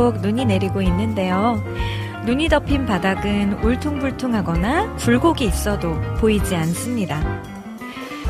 [0.00, 1.62] 소복소복 눈이 내리고 있는데요.
[2.24, 7.20] 눈이 덮인 바닥은 울퉁불퉁하거나 굴곡이 있어도 보이지 않습니다.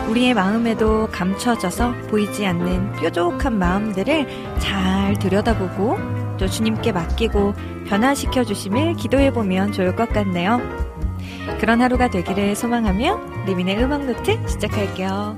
[0.08, 5.98] 우리의 마음에도 감춰져서 보이지 않는 뾰족한 마음들을 잘 들여다보고
[6.38, 7.54] 또 주님께 맡기고
[7.86, 10.60] 변화시켜 주심을 기도해 보면 좋을 것 같네요.
[11.60, 15.36] 그런 하루가 되기를 소망하며 리민의 음악 노트 시작할게요.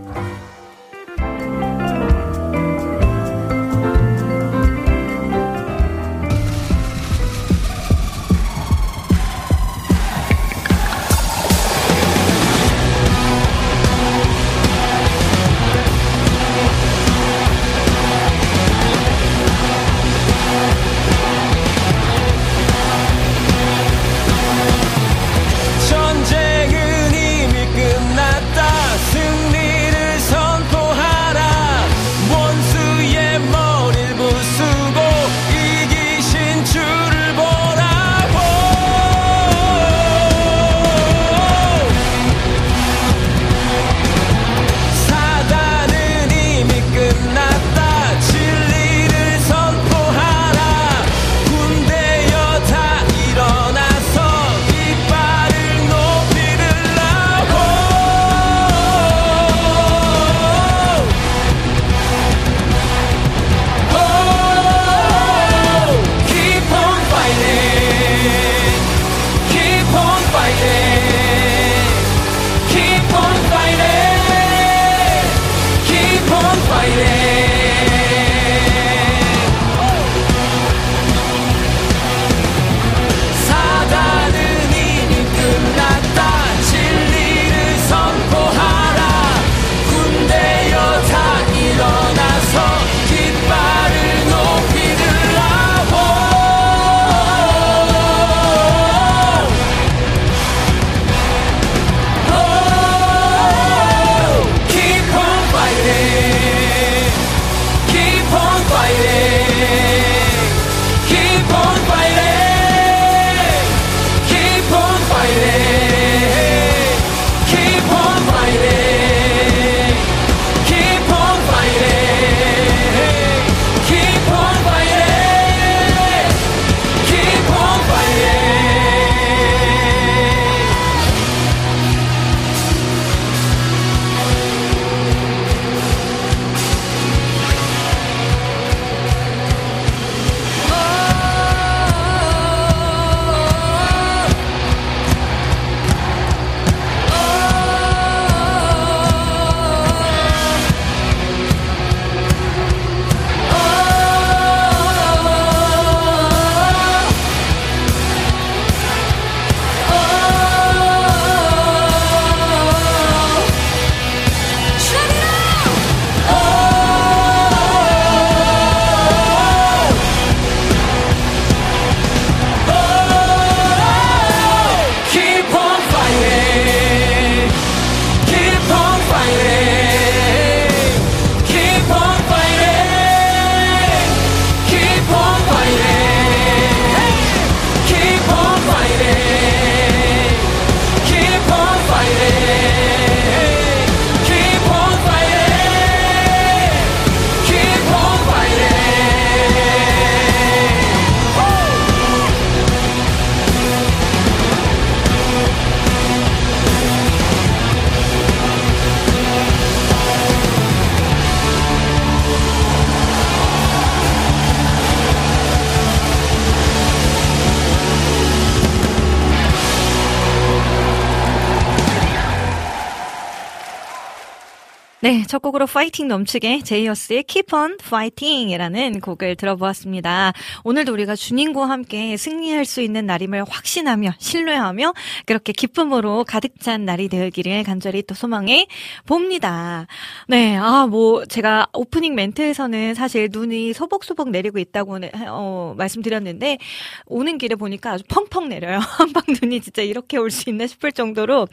[225.32, 230.34] 첫 곡으로 파이팅 넘치게 제이어스의 Keep on Fighting이라는 곡을 들어보았습니다.
[230.62, 234.92] 오늘도 우리가 주님과 함께 승리할 수 있는 날임을 확신하며 신뢰하며
[235.24, 238.66] 그렇게 기쁨으로 가득 찬 날이 되기를 간절히 또 소망해
[239.06, 239.86] 봅니다.
[240.28, 246.58] 네, 아, 뭐 제가 오프닝 멘트에서는 사실 눈이 소복소복 내리고 있다고 어, 말씀드렸는데
[247.06, 248.80] 오는 길에 보니까 아주 펑펑 내려요.
[249.00, 251.48] 한방 눈이 진짜 이렇게 올 수 있나 싶을 정도로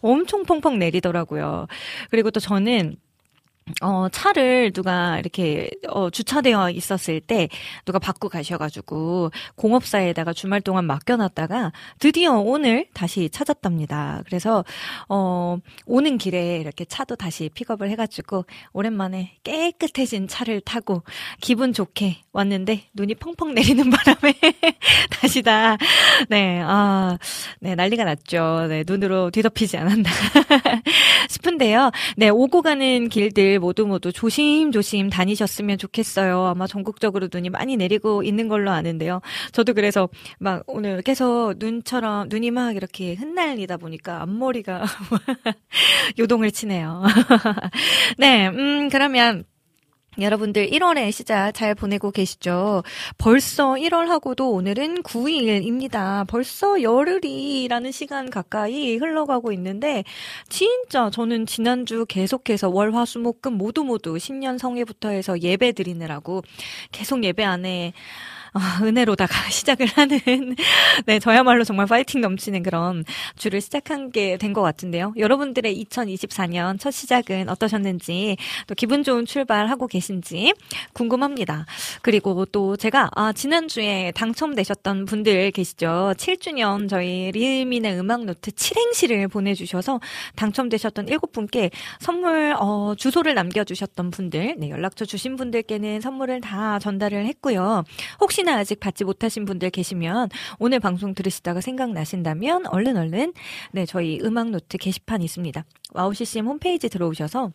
[0.00, 1.66] 엄청 펑펑 내리더라고요.
[2.08, 2.96] 그리고 또 저는
[3.82, 7.48] 어, 차를 누가 이렇게, 어, 주차되어 있었을 때
[7.84, 14.22] 누가 받고 가셔가지고 공업사에다가 주말 동안 맡겨놨다가 드디어 오늘 다시 찾았답니다.
[14.26, 14.64] 그래서,
[15.08, 21.02] 어, 오는 길에 이렇게 차도 다시 픽업을 해가지고 오랜만에 깨끗해진 차를 타고
[21.40, 24.34] 기분 좋게 왔는데 눈이 펑펑 내리는 바람에
[25.10, 25.76] 다시 다,
[26.28, 27.18] 네, 아,
[27.60, 28.66] 네, 난리가 났죠.
[28.68, 30.10] 네, 눈으로 뒤덮이지 않았나
[31.28, 31.92] 싶은데요.
[32.16, 36.46] 네, 오고 가는 길들 모두 모두 조심조심 다니셨으면 좋겠어요.
[36.46, 39.20] 아마 전국적으로 눈이 많이 내리고 있는 걸로 아는데요.
[39.52, 40.08] 저도 그래서
[40.38, 44.84] 막 오늘 계속 눈처럼 눈이 막 이렇게 흩날리다 보니까 앞머리가
[46.18, 47.04] 요동을 치네요.
[48.18, 49.44] 네, 음, 그러면
[50.20, 52.82] 여러분들 1월의 시작 잘 보내고 계시죠?
[53.18, 56.26] 벌써 1월하고도 오늘은 9일입니다.
[56.26, 60.02] 벌써 열흘이라는 시간 가까이 흘러가고 있는데
[60.48, 65.72] 진짜 저는 지난주 계속해서 월 화 수 목 금 모두 모두 신년 성회부터 해서 예배
[65.72, 66.42] 드리느라고
[66.90, 67.92] 계속 예배 안에
[68.52, 70.18] 아, 은혜로다가 시작을 하는
[71.06, 73.04] 네 저야말로 정말 파이팅 넘치는 그런
[73.36, 75.12] 주를 시작한 게 된 것 같은데요.
[75.16, 78.36] 여러분들의 2024년 첫 시작은 어떠셨는지
[78.66, 80.54] 또 기분 좋은 출발하고 계신지
[80.94, 81.66] 궁금합니다.
[82.02, 86.14] 그리고 또 제가 아, 지난주에 당첨되셨던 분들 계시죠.
[86.16, 90.00] 7주년 저희 리민의 음악 노트 7행시를 보내주셔서
[90.36, 97.84] 당첨되셨던 7분께 선물 어, 주소를 남겨주셨던 분들 네, 연락처 주신 분들께는 선물을 다 전달을 했고요.
[98.20, 100.28] 혹시나 혹시나 아직 받지 못하신 분들 계시면
[100.60, 103.32] 오늘 방송 들으시다가 생각나신다면 얼른 얼른
[103.72, 105.64] 네 저희 음악 노트 게시판 있습니다.
[105.92, 107.50] 와우 CCM 홈페이지 들어오셔서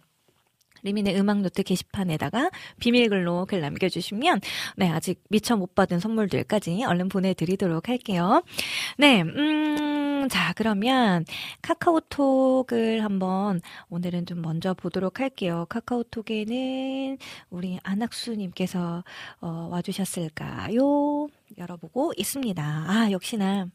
[0.83, 2.49] 리민의 음악 노트 게시판에다가
[2.79, 4.41] 비밀글로 글 남겨주시면
[4.77, 8.43] 네 아직 미처 못 받은 선물들까지 얼른 보내드리도록 할게요.
[8.97, 11.25] 네, 음, 자 그러면
[11.61, 15.65] 카카오톡을 한번 오늘은 좀 먼저 보도록 할게요.
[15.69, 17.17] 카카오톡에는
[17.49, 19.03] 우리 안학수님께서
[19.41, 21.27] 어, 와주셨을까요?
[21.57, 22.85] 열어보고 있습니다.
[22.87, 23.67] 아 역시나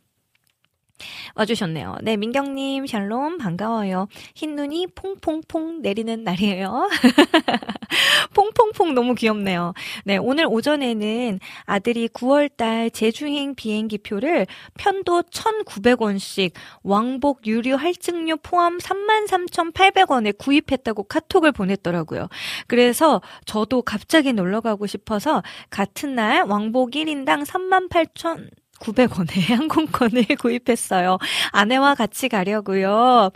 [1.35, 1.97] 와주셨네요.
[2.03, 4.09] 네, 민경님, 샬롬, 반가워요.
[4.35, 6.89] 흰 눈이 퐁퐁퐁 내리는 날이에요.
[8.35, 9.75] 퐁퐁퐁 너무 귀엽네요.
[10.05, 14.47] 네, 오늘 오전에는 아들이 9월달 제주행 비행기표를
[14.79, 16.53] 편도 1,900원씩
[16.83, 22.29] 왕복 유류 할증료 포함 33,800원에 구입했다고 카톡을 보냈더라고요.
[22.67, 31.19] 그래서 저도 갑자기 놀러 가고 싶어서 같은 날 왕복 1인당 38,000 900원에 항공권을 구입했어요.
[31.53, 33.31] 아내와 같이 가려고요.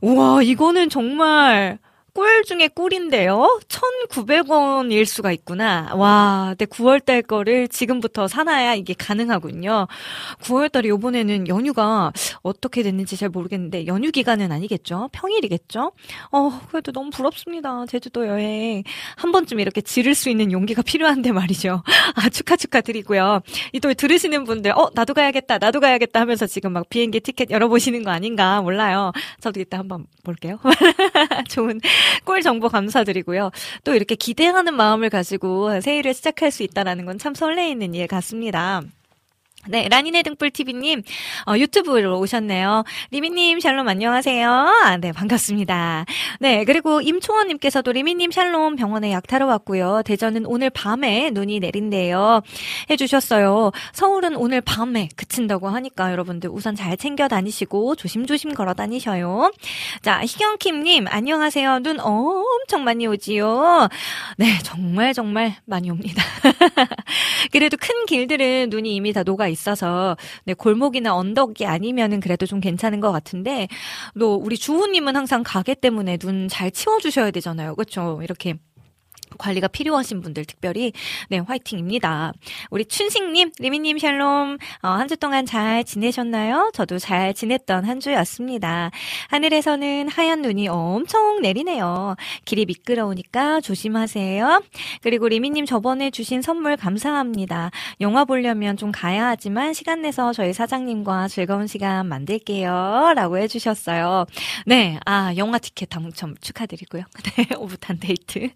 [0.00, 1.78] 우와, 이거는 정말
[2.14, 3.58] 꿀 중에 꿀인데요.
[4.08, 5.90] 1,900원일 수가 있구나.
[5.96, 9.88] 와, 근데 9월 달 거를 지금부터 사놔야 이게 가능하군요.
[10.42, 15.08] 9월 달에 요번에는 연휴가 어떻게 됐는지 잘 모르겠는데 연휴 기간은 아니겠죠?
[15.12, 15.90] 평일이겠죠?
[16.30, 17.84] 어, 그래도 너무 부럽습니다.
[17.86, 18.84] 제주도 여행.
[19.16, 21.82] 한 번쯤 이렇게 지를 수 있는 용기가 필요한데 말이죠.
[22.14, 23.40] 아, 축하 축하드리고요.
[23.72, 27.68] 이 또 들으시는 분들, 어, 나도 가야겠다, 나도 가야겠다 하면서 지금 막 비행기 티켓 열어
[27.68, 29.12] 보시는 거 아닌가 몰라요.
[29.40, 30.58] 저도 이따 한번 볼게요.
[31.50, 31.80] 좋은
[32.24, 33.50] 꿀 정보 감사드리고요.
[33.84, 38.82] 또 이렇게 기대하는 마음을 가지고 새해를 시작할 수 있다라는 건 참 설레이는 일 같습니다.
[39.66, 41.02] 네, 라니네 등불TV님,
[41.46, 42.84] 어, 유튜브로 오셨네요.
[43.10, 44.50] 리미님, 샬롬 안녕하세요.
[44.50, 46.04] 아, 네, 반갑습니다.
[46.40, 50.02] 네, 그리고 임초원님께서도 리미님, 샬롬 병원에 약 타러 왔고요.
[50.04, 52.42] 대전은 오늘 밤에 눈이 내린대요.
[52.90, 53.72] 해주셨어요.
[53.92, 59.50] 서울은 오늘 밤에 그친다고 하니까 여러분들 우선 잘 챙겨 다니시고 조심조심 걸어 다니셔요.
[60.02, 61.80] 자, 희경킴님, 안녕하세요.
[61.80, 63.88] 눈 엄청 많이 오지요.
[64.36, 66.22] 네, 정말 정말 많이 옵니다.
[67.50, 73.00] 그래도 큰 길들은 눈이 이미 다 녹아 있어서 네, 골목이나 언덕이 아니면은 그래도 좀 괜찮은
[73.00, 73.68] 것 같은데
[74.20, 77.74] 또 우리 주부님은 항상 가게 때문에 눈 잘 치워주셔야 되잖아요.
[77.74, 78.20] 그렇죠?
[78.22, 78.54] 이렇게
[79.38, 80.92] 관리가 필요하신 분들 특별히
[81.30, 82.32] 네 화이팅입니다.
[82.70, 86.70] 우리 춘식님, 리미님 샬롬 어, 한 주 동안 잘 지내셨나요?
[86.74, 88.90] 저도 잘 지냈던 한 주였습니다.
[89.28, 92.16] 하늘에서는 하얀 눈이 엄청 내리네요.
[92.44, 94.62] 길이 미끄러우니까 조심하세요.
[95.02, 97.70] 그리고 리미님 저번에 주신 선물 감사합니다.
[98.00, 103.12] 영화 보려면 좀 가야 하지만 시간 내서 저희 사장님과 즐거운 시간 만들게요.
[103.14, 104.26] 라고 해주셨어요.
[104.66, 107.02] 네, 아 영화 티켓 당첨 축하드리고요.
[107.36, 108.48] 네, 오붓한 데이트.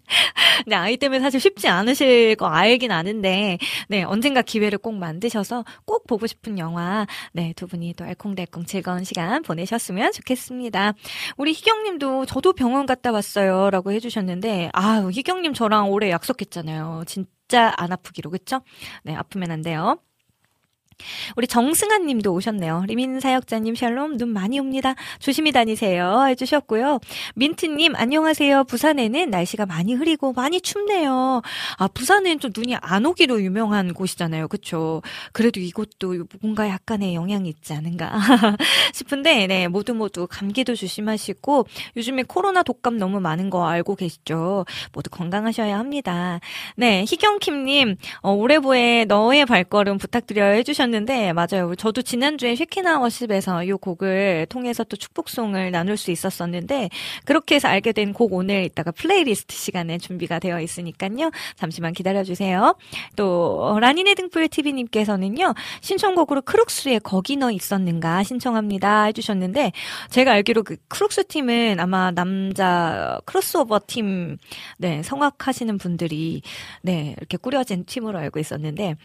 [0.69, 3.57] 네, 아이 때문에 사실 쉽지 않으실 거 알긴 아는데,
[3.87, 9.03] 네, 언젠가 기회를 꼭 만드셔서 꼭 보고 싶은 영화, 네, 두 분이 또 알콩달콩 즐거운
[9.03, 10.93] 시간 보내셨으면 좋겠습니다.
[11.37, 13.69] 우리 희경님도 저도 병원 갔다 왔어요.
[13.71, 17.03] 라고 해주셨는데, 아유, 희경님 저랑 올해 약속했잖아요.
[17.07, 18.61] 진짜 안 아프기로, 그쵸?
[19.03, 19.97] 네, 아프면 안 돼요.
[21.35, 22.83] 우리 정승환 님도 오셨네요.
[22.87, 24.95] 리민 사역자님 샬롬 눈 많이 옵니다.
[25.19, 26.99] 조심히 다니세요 해주셨고요.
[27.35, 28.65] 민트 님 안녕하세요.
[28.65, 31.41] 부산에는 날씨가 많이 흐리고 많이 춥네요.
[31.77, 34.47] 아 부산은 좀 눈이 안 오기로 유명한 곳이잖아요.
[34.47, 35.01] 그쵸?
[35.31, 38.19] 그래도 이곳도 뭔가 약간의 영향이 있지 않은가
[38.93, 41.65] 싶은데 네 모두 모두 감기도 조심하시고
[41.97, 44.65] 요즘에 코로나 독감 너무 많은 거 알고 계시죠?
[44.93, 46.39] 모두 건강하셔야 합니다.
[46.75, 51.73] 네 희경킴님 어, 오레브의 너의 발걸음 부탁드려요 해주셨는데 주셨는데 맞아요.
[51.75, 56.89] 저도 지난주에 쉐키나 워십에서 이 곡을 통해서 또 축복송을 나눌 수 있었었는데
[57.25, 61.29] 그렇게 해서 알게 된 곡 오늘 이따가 플레이리스트 시간에 준비가 되어 있으니까요.
[61.55, 62.75] 잠시만 기다려 주세요.
[63.15, 65.53] 또 라니네 등불 TV님께서는요.
[65.81, 69.71] 신청곡으로 크룩스의 거기 너 있었는가 신청합니다 해 주셨는데
[70.09, 74.37] 제가 알기로 그 크룩스 팀은 아마 남자 크로스오버 팀
[74.77, 76.41] 네, 성악하시는 분들이
[76.81, 78.95] 네 이렇게 꾸려진 팀으로 알고 있었는데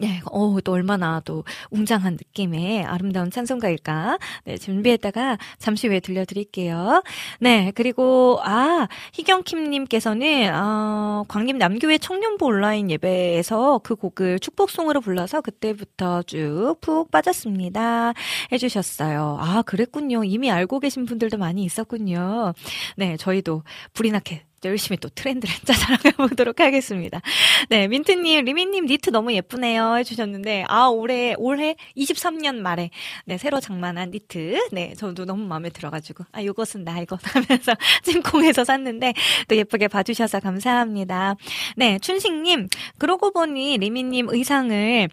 [0.00, 4.18] 네, 어, 또 얼마나 또 웅장한 느낌의 아름다운 찬송가일까?
[4.44, 7.02] 네, 준비했다가 잠시 후에 들려드릴게요.
[7.40, 16.22] 네, 그리고, 아, 희경킴님께서는, 어, 광림 남교회 청년부 온라인 예배에서 그 곡을 축복송으로 불러서 그때부터
[16.22, 18.14] 쭉 푹 빠졌습니다.
[18.52, 19.38] 해주셨어요.
[19.40, 20.24] 아, 그랬군요.
[20.24, 22.54] 이미 알고 계신 분들도 많이 있었군요.
[22.96, 23.62] 네, 저희도
[23.92, 27.20] 불이 나게 열심히 또 트렌드를 짜잘해 보도록 하겠습니다.
[27.68, 32.90] 네, 민트님, 리미님 니트 너무 예쁘네요 해주셨는데, 아, 올해, 올해 23년 말에,
[33.24, 34.58] 네, 새로 장만한 니트.
[34.72, 39.14] 네, 저도 너무 마음에 들어가지고, 아, 요것은 나 이거 하면서 찜콩에서 샀는데,
[39.48, 41.36] 또 예쁘게 봐주셔서 감사합니다.
[41.76, 45.08] 네, 춘식님, 그러고 보니 리미님 의상을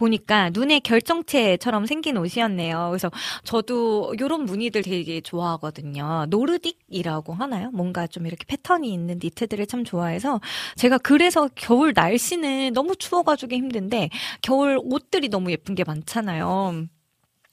[0.00, 2.88] 보니까 눈에 결정체처럼 생긴 옷이었네요.
[2.90, 3.10] 그래서
[3.44, 6.26] 저도 이런 무늬들 되게 좋아하거든요.
[6.30, 7.70] 노르딕이라고 하나요?
[7.72, 10.40] 뭔가 좀 이렇게 패턴이 있는 니트들을 참 좋아해서
[10.76, 14.08] 제가 그래서 겨울 날씨는 너무 추워가지고 힘든데
[14.40, 16.86] 겨울 옷들이 너무 예쁜 게 많잖아요.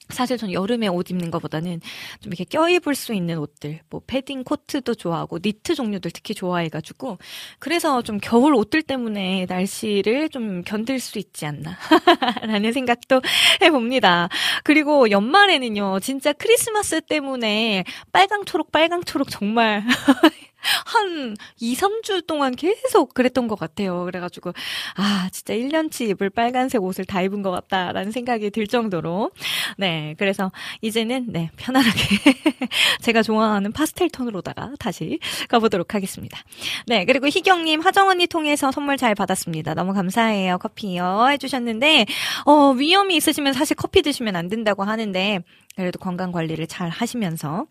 [0.10, 1.82] 사실 전 여름에 옷 입는 것보다는
[2.22, 7.18] 좀 이렇게 껴입을 수 있는 옷들, 뭐 패딩 코트도 좋아하고 니트 종류들 특히 좋아해가지고
[7.60, 11.78] 그래서 좀 겨울 옷들 때문에 날씨를 좀 견딜 수 있지 않나
[12.42, 13.22] 라는 생각도
[13.62, 14.30] 해봅니다.
[14.64, 19.84] 그리고 연말에는요 진짜 크리스마스 때문에 빨강 초록 빨강 초록 정말
[20.86, 24.06] 한 2, 3주 동안 계속 그랬던 것 같아요.
[24.06, 24.54] 그래가지고,
[24.96, 29.32] 아, 진짜 1년치 입을 빨간색 옷을 다 입은 것 같다라는 생각이 들 정도로.
[29.78, 32.00] 네, 그래서 이제는, 네, 편안하게
[33.02, 35.20] 제가 좋아하는 파스텔 톤으로다가 다시
[35.50, 36.40] 가보도록 하겠습니다.
[36.88, 39.74] 네, 그리고 희경님, 하정언니 통해서 선물 잘 받았습니다.
[39.74, 40.58] 너무 감사해요.
[40.58, 41.28] 커피요.
[41.30, 42.06] 해주셨는데,
[42.46, 45.40] 어, 위염이 있으시면 사실 커피 드시면 안 된다고 하는데,
[45.76, 47.68] 그래도 건강 관리를 잘 하시면서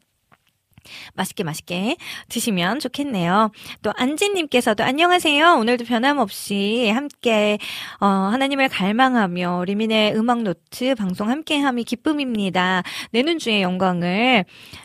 [1.14, 1.96] 맛있게 맛있게
[2.28, 3.50] 드시면 좋겠네요.
[3.82, 5.56] 또 안지님께서도 안녕하세요.
[5.58, 7.58] 오늘도 변함없이 함께
[8.00, 12.82] 어, 하나님을 갈망하며 리민의 음악 노트 방송 함께함이 기쁨입니다.
[13.12, 14.44] 내 눈 주의 영광을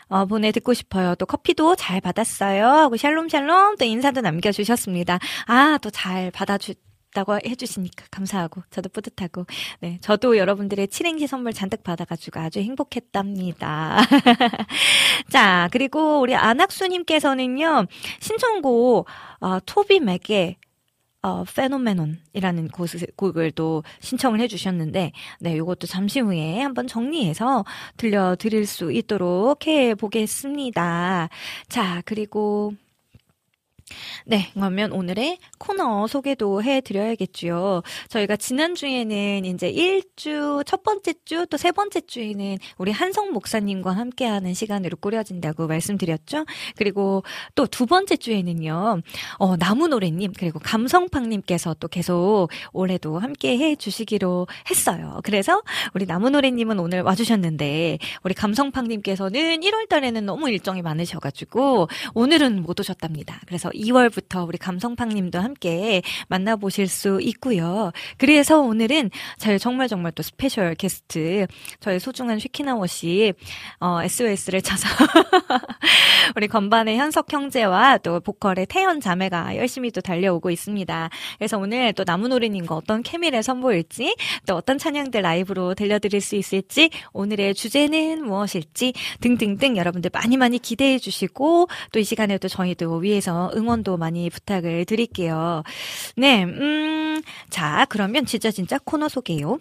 [0.09, 1.15] 어, 보네 듣고 싶어요.
[1.15, 2.65] 또 커피도 잘 받았어요.
[2.67, 5.19] 하고 샬롬 샬롬 또 인사도 남겨주셨습니다.
[5.47, 6.73] 아 또 잘 받아주
[7.13, 9.45] 다고 해주시니까 감사하고 저도 뿌듯하고
[9.79, 13.97] 네 저도 여러분들의 칠행시 선물 잔뜩 받아가지고 아주 행복했답니다.
[15.29, 17.85] 자 그리고 우리 안학수님께서는요
[18.19, 19.07] 신청곡
[19.39, 20.57] 어, 토비 맥의
[21.23, 22.69] 어, 페노메논이라는
[23.15, 27.63] 곡을 또 신청을 해주셨는데, 네, 요것도 잠시 후에 한번 정리해서
[27.97, 31.29] 들려드릴 수 있도록 해보겠습니다.
[31.69, 32.73] 자, 그리고,
[34.25, 37.83] 네, 그러면 오늘의 코너 소개도 해드려야겠죠.
[38.09, 44.53] 저희가 지난주에는 이제 1주, 첫 번째 주, 또 세 번째 주에는 우리 한성 목사님과 함께하는
[44.53, 46.45] 시간으로 꾸려진다고 말씀드렸죠.
[46.75, 47.23] 그리고
[47.55, 49.01] 또 두 번째 주에는요,
[49.37, 55.19] 어, 나무노래님, 그리고 감성팡님께서 또 계속 올해도 함께 해 주시기로 했어요.
[55.23, 55.61] 그래서
[55.93, 63.39] 우리 나무노래님은 오늘 와주셨는데, 우리 감성팡님께서는 1월 달에는 너무 일정이 많으셔가지고, 오늘은 못 오셨답니다.
[63.47, 67.91] 그래서 2월부터 우리 감성팡님도 함께 만나보실 수 있고요.
[68.17, 71.47] 그래서 오늘은 저희 정말 정말 또 special guest
[71.79, 73.33] 저희 소중한 쉐키나워십
[73.79, 74.87] 어, SOS를 쳐서
[76.35, 81.09] 우리 건반의 현석 형제와 또 보컬의 태연 자매가 열심히 또 달려오고 있습니다.
[81.37, 87.55] 그래서 오늘 또 나무노래님과 어떤 케미를 선보일지 또 어떤 찬양들 라이브로 들려드릴 수 있을지 오늘의
[87.55, 93.97] 주제는 무엇일지 등등등 여러분들 많이 많이 기대해 주시고 또 이 시간에도 저희도 위에서 응원 도
[93.97, 95.63] 많이 부탁을 드릴게요.
[96.17, 99.59] 네, 음, 자, 그러면 진짜 진짜 코너 소개요.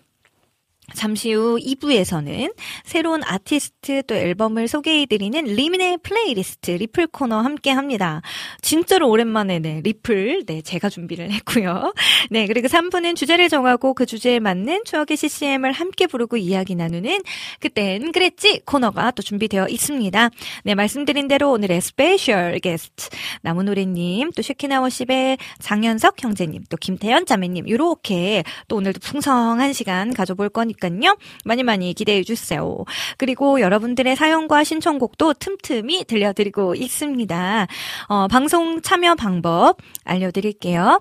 [0.95, 2.55] 잠시 후 2부에서는
[2.85, 8.23] 새로운 아티스트 또 앨범을 소개해드리는 리민의 플레이리스트 리플 코너 함께 합니다.
[8.63, 11.93] 진짜로 오랜만에 네, 리플, 네, 제가 준비를 했고요.
[12.31, 17.21] 네, 그리고 3부는 주제를 정하고 그 주제에 맞는 추억의 CCM을 함께 부르고 이야기 나누는
[17.61, 20.31] 그땐 그랬지 코너가 또 준비되어 있습니다.
[20.65, 23.09] 네, 말씀드린 대로 오늘의 special guest
[23.43, 30.80] 나무노래님, 또 쉐키나워십의 장현석 형제님, 또 김태연 자매님, 이렇게 또 오늘도 풍성한 시간 가져볼 거니까
[30.81, 31.17] 테니까요.
[31.45, 32.85] 많이 많이 기대해 주세요.
[33.19, 37.67] 그리고 여러분들의 사연과 신청곡도 틈틈이 들려드리고 있습니다.
[38.09, 41.01] 어, 방송 참여 방법 알려드릴게요.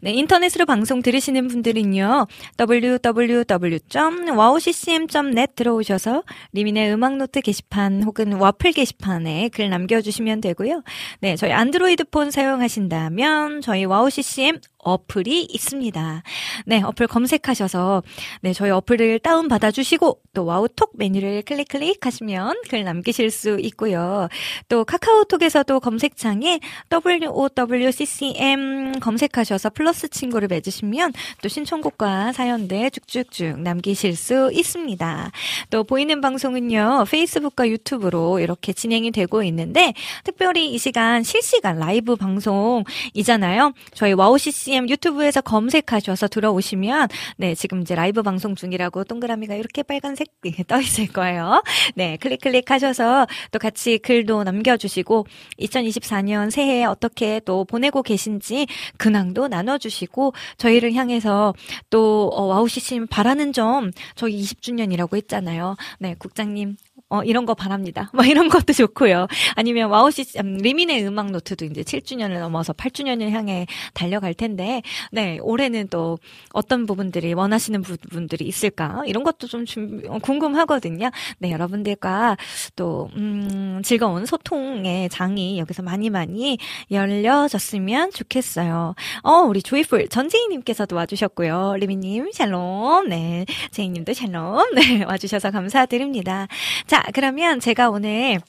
[0.00, 2.26] 네, 인터넷으로 방송 들으시는 분들은요,
[2.58, 6.22] www.wowccm.net 들어오셔서
[6.52, 10.82] 리민의 음악노트 게시판 혹은 와플 게시판에 글 남겨주시면 되고요.
[11.20, 16.22] 네, 저희 안드로이드 폰 사용하신다면 저희 와우CCM 어플이 있습니다.
[16.66, 18.02] 네, 어플 검색하셔서
[18.42, 24.28] 네, 저희 어플을 다운 받아 주시고 또 와우톡 메뉴를 클릭 클릭하시면 글 남기실 수 있고요.
[24.68, 26.60] 또 카카오톡에서도 검색창에
[26.92, 31.12] WOWCCM 검색하셔서 플러스 친구를 맺으시면
[31.42, 35.30] 또 신청곡과 사연들 쭉쭉쭉 남기실 수 있습니다.
[35.70, 37.04] 또 보이는 방송은요.
[37.08, 43.72] 페이스북과 유튜브로 이렇게 진행이 되고 있는데 특별히 이 시간 실시간 라이브 방송이잖아요.
[43.94, 50.28] 저희 와우CCM 유튜브에서 검색하셔서 들어오시면 네, 지금 이제 라이브 방송 중이라고 동그라미가 이렇게 빨간색
[50.66, 51.62] 떠 있을 거예요.
[51.94, 55.26] 네, 클릭 클릭 하셔서 또 같이 글도 남겨 주시고
[55.60, 61.52] 2024년 새해 어떻게 또 보내고 계신지 근황도 나눠 주시고 저희를 향해서
[61.90, 65.76] 또 어, 와우씨님 바라는 점 저희 20주년이라고 했잖아요.
[65.98, 66.76] 네, 국장님
[67.12, 68.10] 어, 이런 거 바랍니다.
[68.14, 69.26] 뭐 이런 것도 좋고요.
[69.54, 75.88] 아니면 와우시, 음, 리민의 음악 노트도 이제 7주년을 넘어서 8주년을 향해 달려갈 텐데, 네, 올해는
[75.88, 76.18] 또
[76.54, 79.02] 어떤 부분들이 원하시는 부분들이 있을까?
[79.06, 79.66] 이런 것도 좀
[80.08, 81.10] 어, 궁금하거든요.
[81.38, 82.38] 네, 여러분들과
[82.76, 86.56] 또, 음, 즐거운 소통의 장이 여기서 많이 많이
[86.90, 88.94] 열려졌으면 좋겠어요.
[89.22, 91.74] 어, 우리 조이풀 전재희님께서도 와주셨고요.
[91.78, 93.10] 리민님, 샬롬.
[93.10, 94.74] 네, 제이님도 샬롬.
[94.76, 96.48] 네, 와주셔서 감사드립니다.
[96.86, 98.40] 자, 그러면 제가 오늘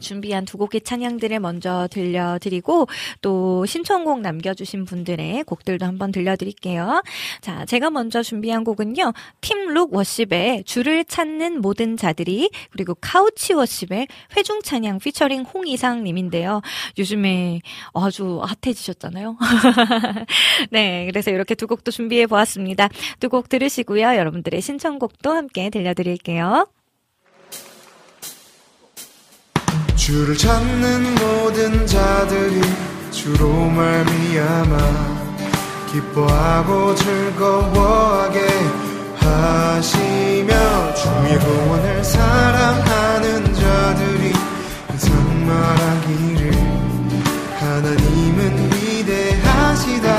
[0.00, 2.88] 준비한 두 곡의 찬양들을 먼저 들려드리고
[3.20, 7.02] 또 신청곡 남겨주신 분들의 곡들도 한번 들려드릴게요.
[7.40, 9.12] 자, 제가 먼저 준비한 곡은요.
[9.40, 16.62] 팀룩 워십의 주를 찾는 모든 자들이 그리고 카우치 워십의 회중 찬양 피처링 홍이상 님인데요.
[16.98, 17.60] 요즘에
[17.94, 19.36] 아주 핫해지셨잖아요.
[20.70, 22.88] 네, 그래서 이렇게 두 곡도 준비해 보았습니다.
[23.20, 24.16] 두 곡 들으시고요.
[24.16, 26.66] 여러분들의 신청곡도 함께 들려드릴게요.
[29.96, 32.60] 주를 찾는 모든 자들이
[33.10, 34.76] 주로 말미암아
[35.92, 38.40] 기뻐하고 즐거워하게
[39.16, 44.32] 하시며 주의 구원을 사랑하는 자들이
[44.88, 46.52] 항상 말하기를
[47.60, 50.16] 하나님은 위대하시다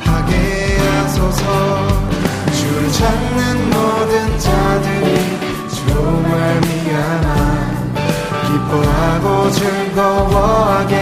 [0.00, 2.06] 하게 하소서.
[2.52, 5.06] 주를 찾는 모든 자들이
[5.74, 6.45] 주로 말
[9.96, 11.00] 즐거워하게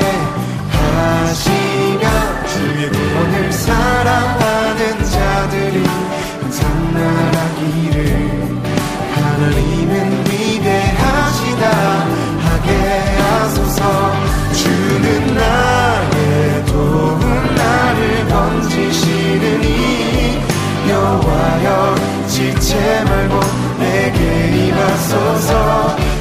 [0.71, 2.09] 하시며
[2.47, 5.85] 주의 구원을 사랑하는 자들이
[6.41, 7.99] 항상 말하기를
[9.17, 11.63] 하나님은 위대하시다
[12.39, 12.69] 하게
[13.19, 13.83] 하소서.
[14.53, 17.19] 주는 나의 도움
[17.57, 19.67] 나를 건지시느니
[20.89, 21.97] 여호와여
[22.29, 23.41] 지체 말고
[23.81, 24.19] 내게
[24.69, 26.14] 임하소서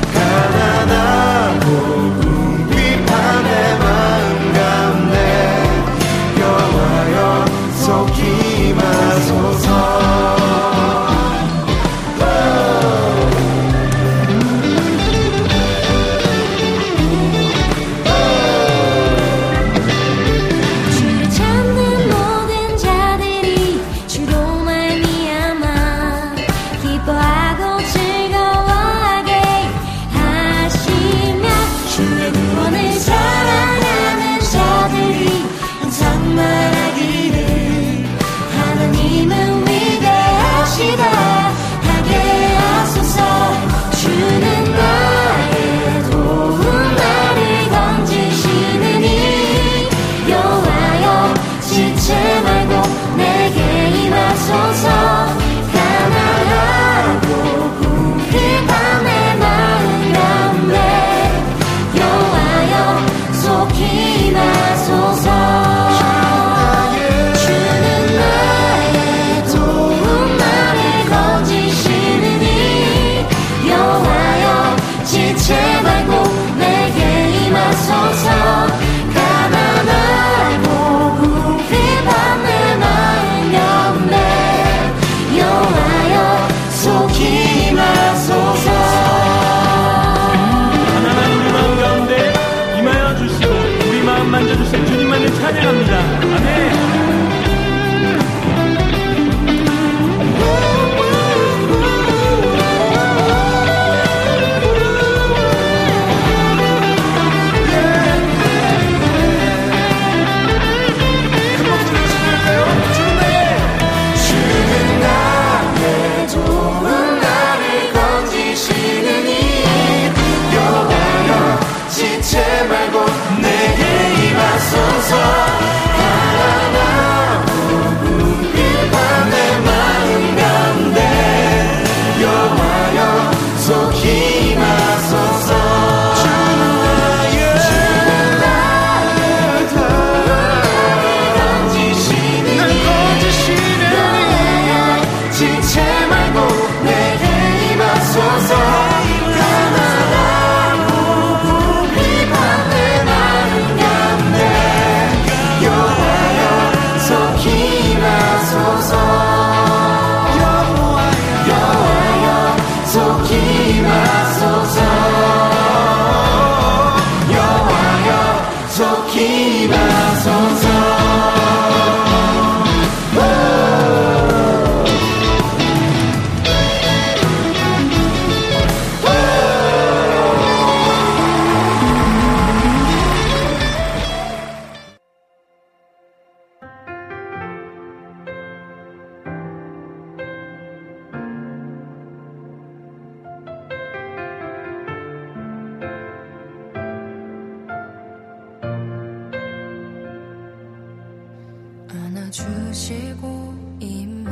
[202.34, 204.32] 주시고 임마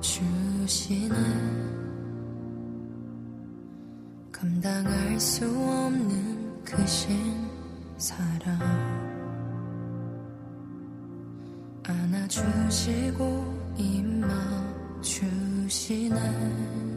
[0.00, 1.14] 주시네.
[4.32, 7.48] 감당할 수 없는 그신
[7.96, 8.58] 사랑.
[11.84, 16.89] 안아주시고 임마 주시네.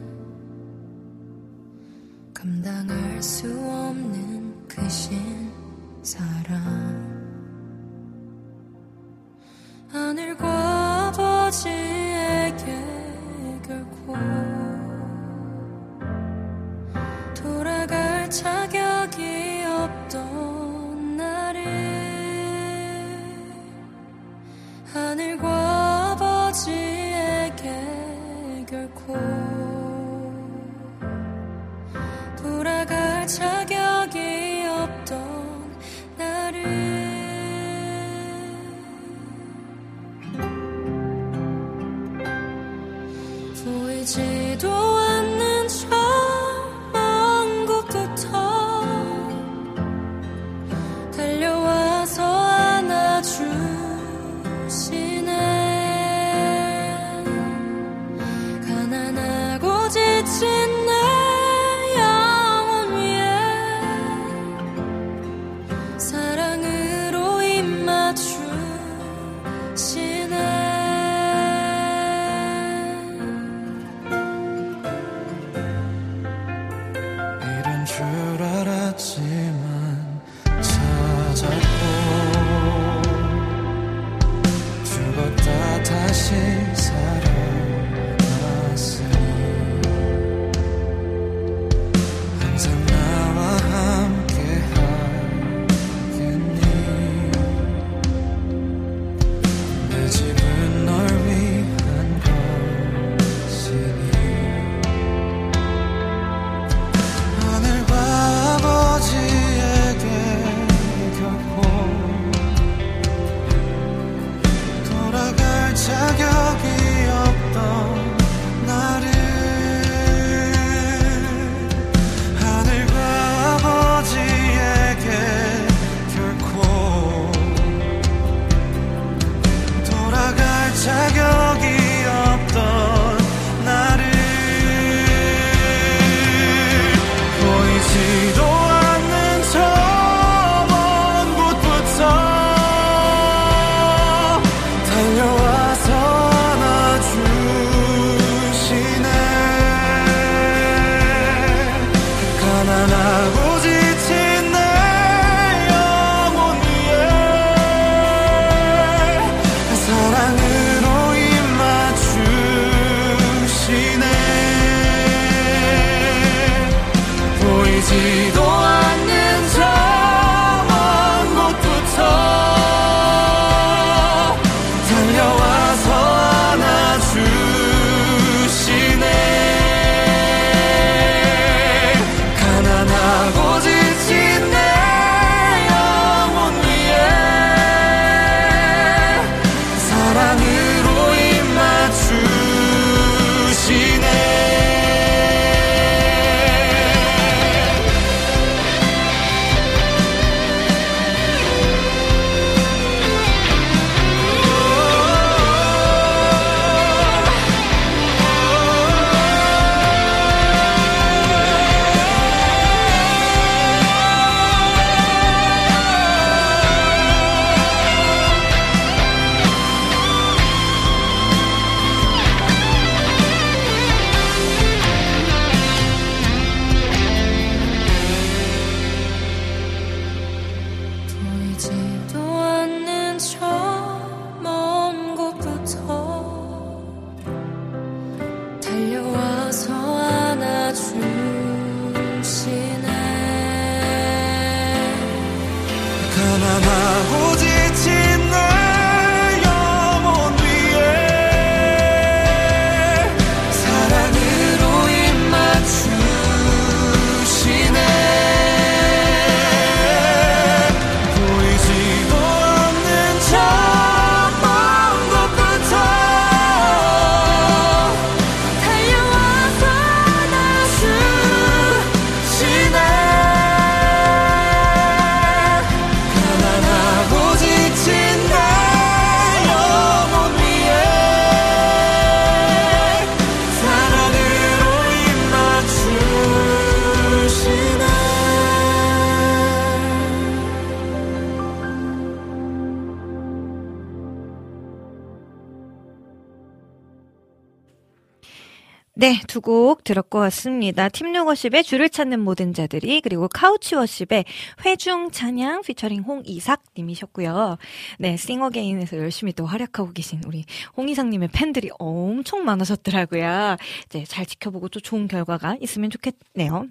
[299.34, 300.88] 두 곡 들었고 왔습니다.
[300.88, 304.24] 팀요거십의 줄을 찾는 모든 자들이 그리고 카우치워십의
[304.64, 307.58] 회중 찬양 피처링 홍이삭 님이셨고요.
[307.98, 310.44] 네, 싱어게인에서 열심히 또 활약하고 계신 우리
[310.76, 313.56] 홍이삭 님의 팬들이 엄청 많으셨더라고요.
[313.86, 316.68] 이제 잘 지켜보고 또 좋은 결과가 있으면 좋겠네요.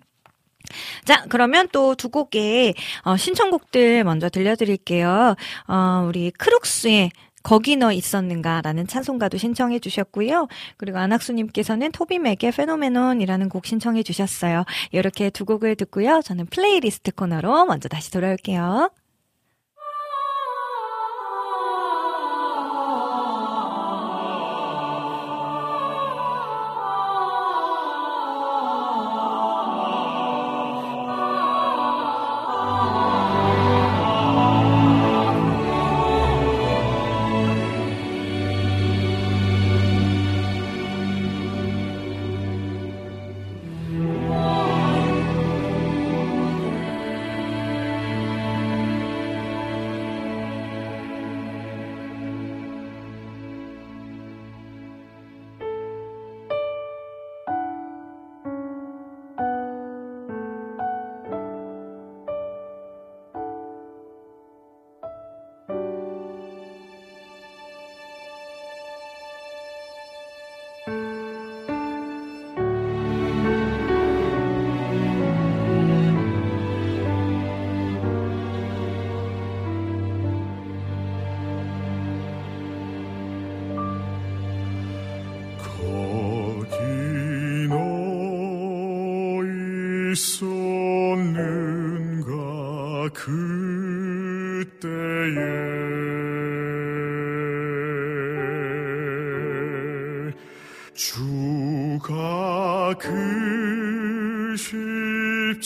[1.03, 5.35] 자, 그러면 또 두 곡의 어, 신청곡들 먼저 들려드릴게요.
[5.67, 7.11] 어, 우리 크룩스의
[7.43, 10.47] 거기 너 있었는가라는 찬송가도 신청해 주셨고요.
[10.77, 14.63] 그리고 안학수님께서는 토비맥의 Phenomenon이라는 곡 신청해 주셨어요.
[14.91, 16.21] 이렇게 두 곡을 듣고요.
[16.23, 18.89] 저는 플레이리스트 코너로 먼저 다시 돌아올게요.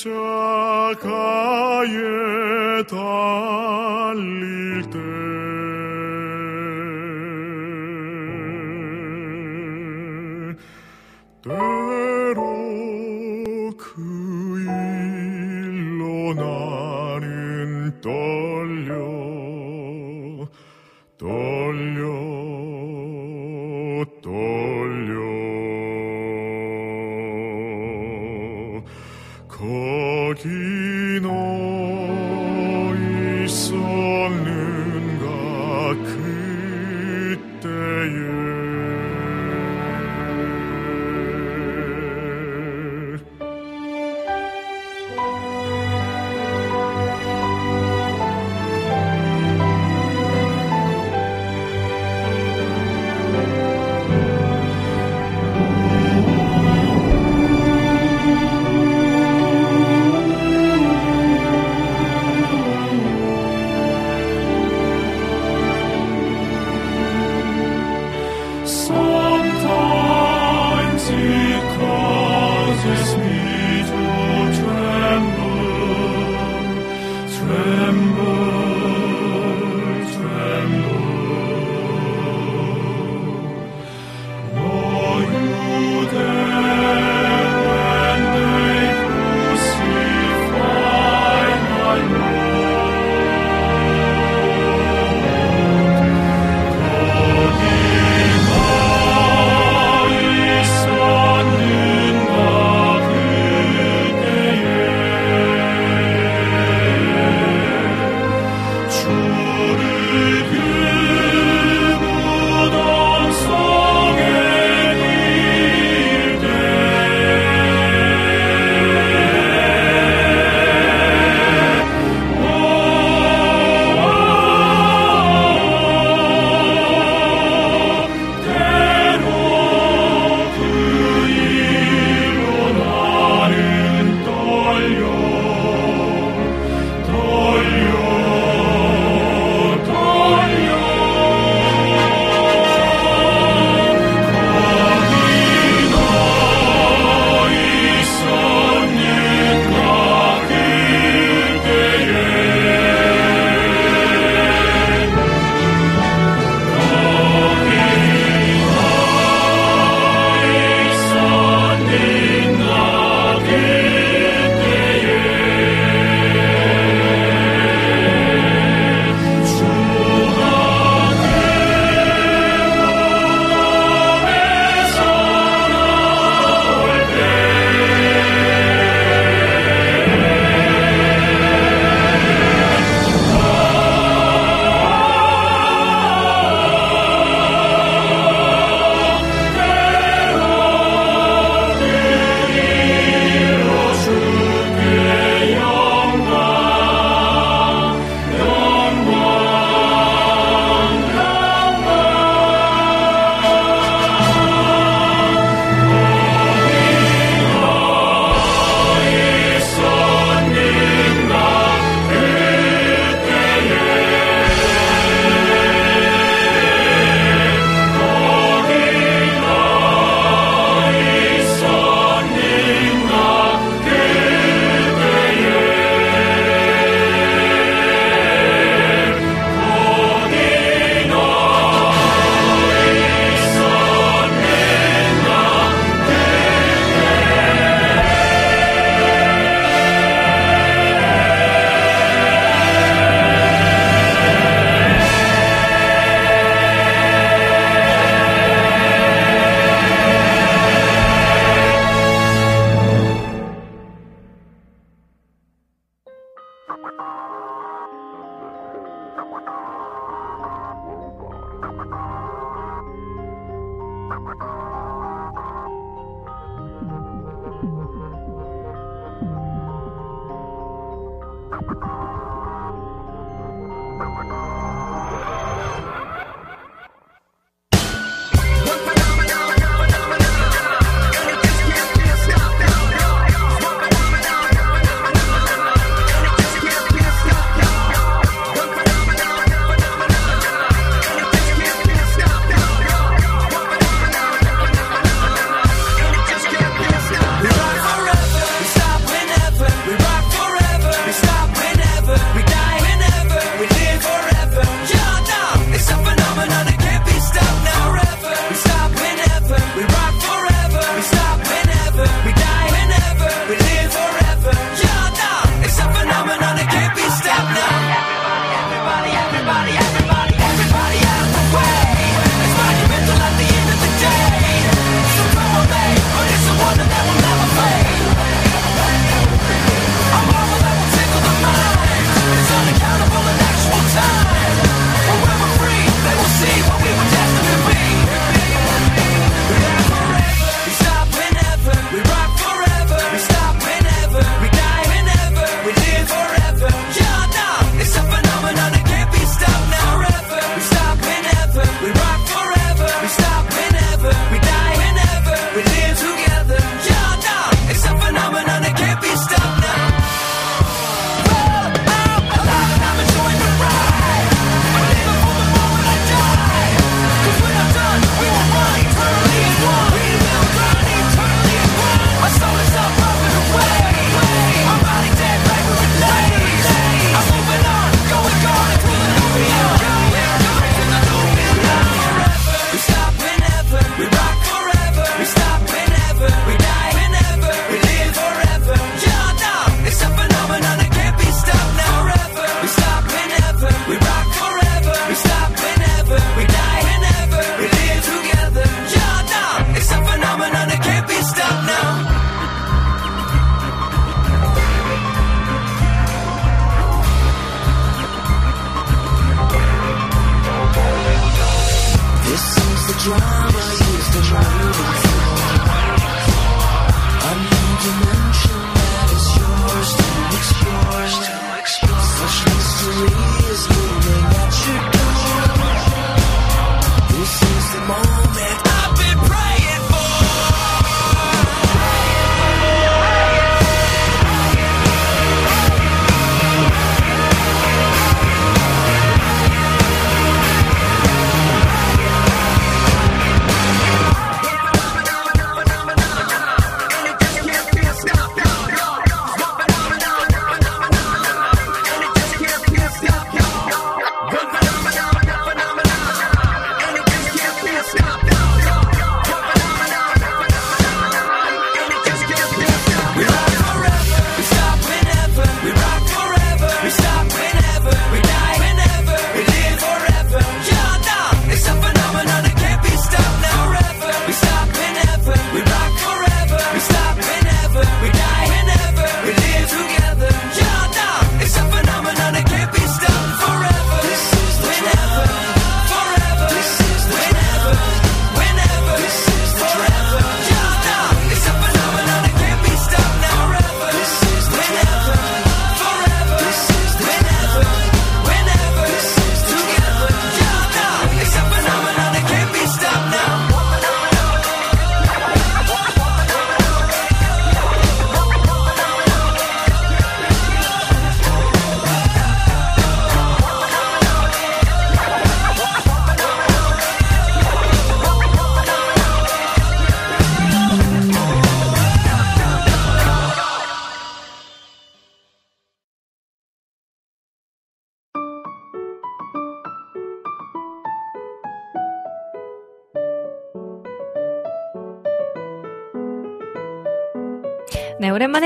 [0.08, 1.98] Caieta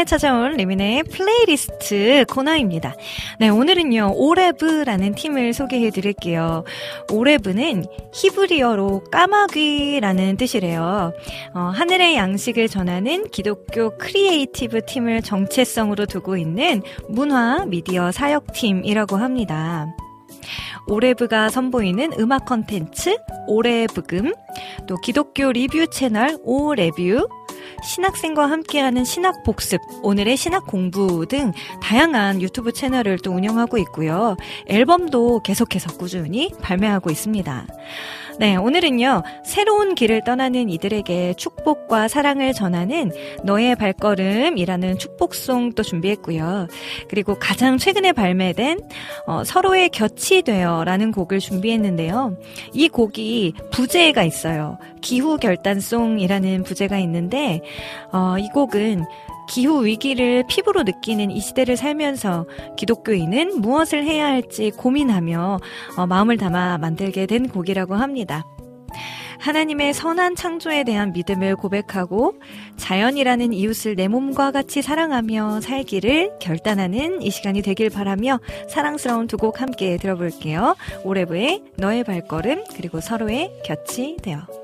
[0.01, 2.95] 오랜만에 찾아온 리민의 플레이리스트 코너입니다.
[3.39, 6.63] 네, 오늘은요, 오레브라는 팀을 소개해 드릴게요.
[7.11, 11.13] 오레브는 히브리어로 까마귀라는 뜻이래요.
[11.53, 19.87] 어, 하늘의 양식을 전하는 기독교 creative 팀을 정체성으로 두고 있는 문화 미디어 사역팀이라고 합니다.
[20.87, 24.33] 오레브가 선보이는 음악 컨텐츠 오레브금,
[24.87, 27.27] 또 기독교 리뷰 채널 오레뷰,
[27.83, 31.51] 신학생과 함께하는 신학 복습, 오늘의 신학 공부 등
[31.81, 34.37] 다양한 유튜브 채널을 또 운영하고 있고요.
[34.67, 37.67] 앨범도 계속해서 꾸준히 발매하고 있습니다.
[38.39, 43.11] 네, 오늘은요, 새로운 길을 떠나는 이들에게 축복과 사랑을 전하는
[43.43, 46.67] 너의 발걸음이라는 축복송 또 준비했고요.
[47.09, 48.79] 그리고 가장 최근에 발매된
[49.27, 52.37] 어, 서로의 곁이 되어라는 곡을 준비했는데요.
[52.73, 54.77] 이 곡이 부제가 있어요.
[55.01, 57.61] 기후 결단송이라는 부제가 있는데,
[58.11, 59.05] 어, 이 곡은
[59.51, 62.45] 기후 위기를 피부로 느끼는 이 시대를 살면서
[62.77, 65.59] 기독교인은 무엇을 해야 할지 고민하며
[65.97, 68.45] 어, 마음을 담아 만들게 된 곡이라고 합니다.
[69.39, 72.35] 하나님의 선한 창조에 대한 믿음을 고백하고
[72.77, 78.39] 자연이라는 이웃을 내 몸과 같이 사랑하며 살기를 결단하는 이 시간이 되길 바라며
[78.69, 80.75] 사랑스러운 두 곡 함께 들어볼게요.
[81.03, 84.60] 오레브의 너의 발걸음 그리고 서로의 곁이 되어.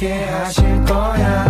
[0.00, 1.49] 함께 하실 거야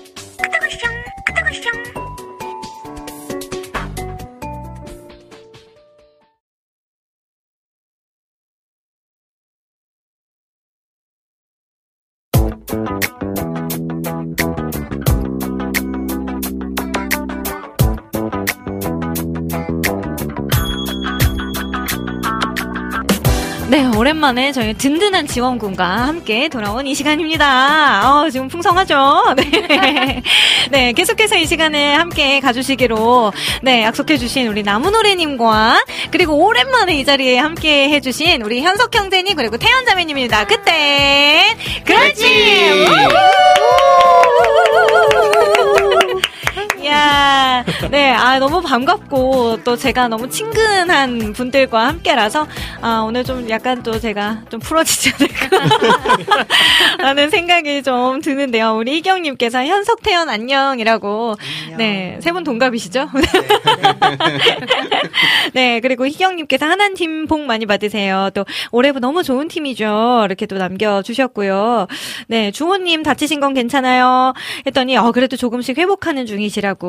[23.81, 28.11] 네, 오랜만에 저희 든든한 지원군과 함께 돌아온 이 시간입니다.
[28.13, 29.33] 어, 지금 풍성하죠?
[29.35, 30.21] 네.
[30.69, 37.89] 네, 계속해서 이 시간에 함께 가주시기로, 네, 약속해주신 우리 나무노래님과, 그리고 오랜만에 이 자리에 함께
[37.89, 40.45] 해주신 우리 현석 형제님, 그리고 태연 자매님입니다.
[40.45, 42.85] 그때, 그렇지!
[46.95, 52.45] 이야, 네, 아, 너무 반갑고, 또 제가 너무 친근한 분들과 함께라서,
[52.81, 55.77] 아, 오늘 좀 약간 또 제가 좀 풀어지지 않을까.
[56.99, 58.75] 라는 생각이 좀 드는데요.
[58.75, 61.35] 우리 이경님께서 현석태연 안녕이라고.
[61.77, 63.09] 네, 세 분 동갑이시죠?
[65.53, 68.31] 네, 그리고 희경님께서 하나님 복 많이 받으세요.
[68.33, 70.23] 또, 올해부 너무 좋은 팀이죠.
[70.25, 71.87] 이렇게 또 남겨주셨고요.
[72.27, 74.33] 네, 주호님 다치신 건 괜찮아요?
[74.65, 76.80] 했더니, 어, 그래도 조금씩 회복하는 중이시라고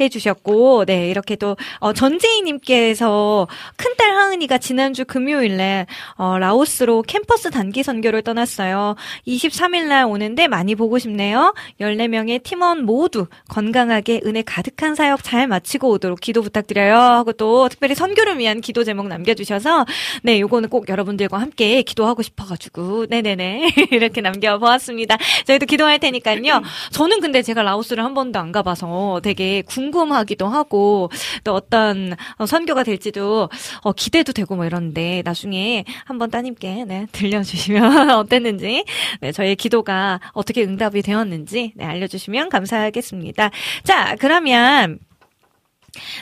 [0.00, 3.46] 해주셨고, 네, 이렇게 또, 어, 전재희님께서
[3.76, 8.96] 큰딸 하은이가 지난주 금요일에, 어, 라오스로 캠퍼스 단기 선교를 떠났어요.
[9.26, 11.54] 23일날 오는데 많이 보고 싶네요.
[11.80, 16.96] 14명의 팀원 모두 건강하게 은혜 가득한 사역 잘 마치고 오도록 기도 부탁드려요.
[16.96, 19.84] 하고 또 특별히 선교를 위한 기도 제목 남겨주셔서
[20.22, 25.16] 네, 요거는 꼭 여러분들과 함께 기도하고 싶어가지고 네네네 이렇게 남겨보았습니다.
[25.46, 26.62] 저희도 기도할 테니까요.
[26.92, 28.84] 저는 근데 제가 라오스를 한 번도 안 가봐서
[29.22, 31.10] 되게 궁금하기도 하고
[31.44, 32.14] 또 어떤
[32.46, 33.48] 선교가 될지도
[33.82, 38.84] 어, 기대도 되고 뭐 이러는데 나중에 한번 따님께 네, 들려주시면 어땠는지
[39.20, 43.50] 네, 저희의 기도가 어떻게 응답이 되었는지 네, 알려주시면 감사하겠습니다.
[43.84, 44.98] 자, 그러면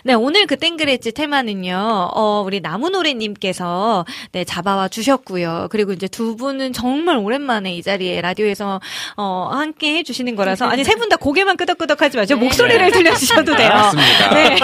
[0.05, 5.68] 네, 오늘 그 땡그레지 테마는요, 어, 우리 나무노래님께서, 네, 잡아와 주셨고요.
[5.70, 8.81] 그리고 이제 두 분은 정말 오랜만에 이 자리에 라디오에서,
[9.16, 13.68] 어, 함께 해주시는 거라서, 아니, 세 분 다 고개만 끄덕끄덕 하지 마시고, 목소리를 들려주셔도 돼요.
[13.70, 14.35] 맞습니다.
[14.35, 14.57] 네.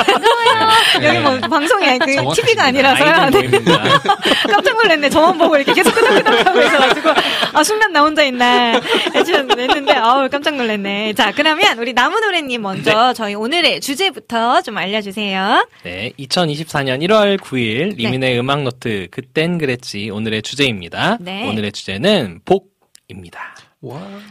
[1.00, 1.06] 네.
[1.08, 2.46] 여기 뭐, 방송이, 그, 정확하시네.
[2.46, 3.30] TV가 아니라서요.
[3.30, 3.50] 네.
[4.50, 5.10] 깜짝 놀랐네.
[5.10, 7.08] 저만 보고 이렇게 계속 끄덕끄덕 하고 있어가지고,
[7.54, 8.80] 아, 순간 나 혼자 있나,
[9.14, 11.14] 했는데, 아우, 깜짝 놀랐네.
[11.14, 15.66] 자, 그러면 우리 나무노래님 먼저 저희 오늘의 주제부터 좀 알려 주세요.
[15.82, 18.04] 네, 2024년 1월 9일 네.
[18.04, 21.18] 리민의 음악 노트 그땐 그랬지 오늘의 주제입니다.
[21.20, 21.48] 네.
[21.48, 23.54] 오늘의 주제는 복입니다.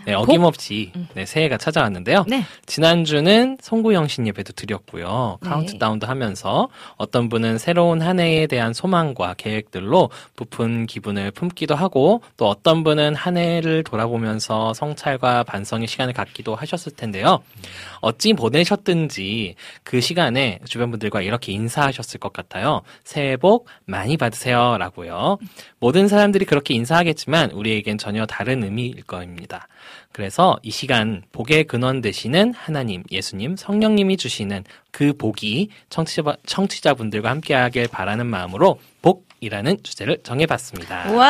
[0.06, 2.26] 네, 어김없이 네, 새해가 찾아왔는데요.
[2.28, 2.44] 네.
[2.66, 5.38] 지난주는 송구영신 예배도 드렸고요.
[5.42, 5.50] 네.
[5.50, 6.68] 카운트다운도 하면서
[6.98, 13.16] 어떤 분은 새로운 한 해에 대한 소망과 계획들로 부푼 기분을 품기도 하고 또 어떤 분은
[13.16, 17.40] 한 해를 돌아보면서 성찰과 반성의 시간을 갖기도 하셨을 텐데요.
[18.02, 22.82] 어찌 보내셨든지 그 시간에 주변 분들과 이렇게 인사하셨을 것 같아요.
[23.06, 24.78] 새해 복 많이 받으세요.
[24.78, 25.38] 라고요.
[25.80, 29.37] 모든 사람들이 그렇게 인사하겠지만 우리에겐 전혀 다른 의미일 겁니다.
[30.12, 37.88] 그래서 이 시간 복의 근원 되시는 하나님, 예수님, 성령님이 주시는 그 복이 청취자, 청취자분들과 함께하길
[37.88, 41.12] 바라는 마음으로 복 이라는 주제를 정해봤습니다.
[41.12, 41.30] 와,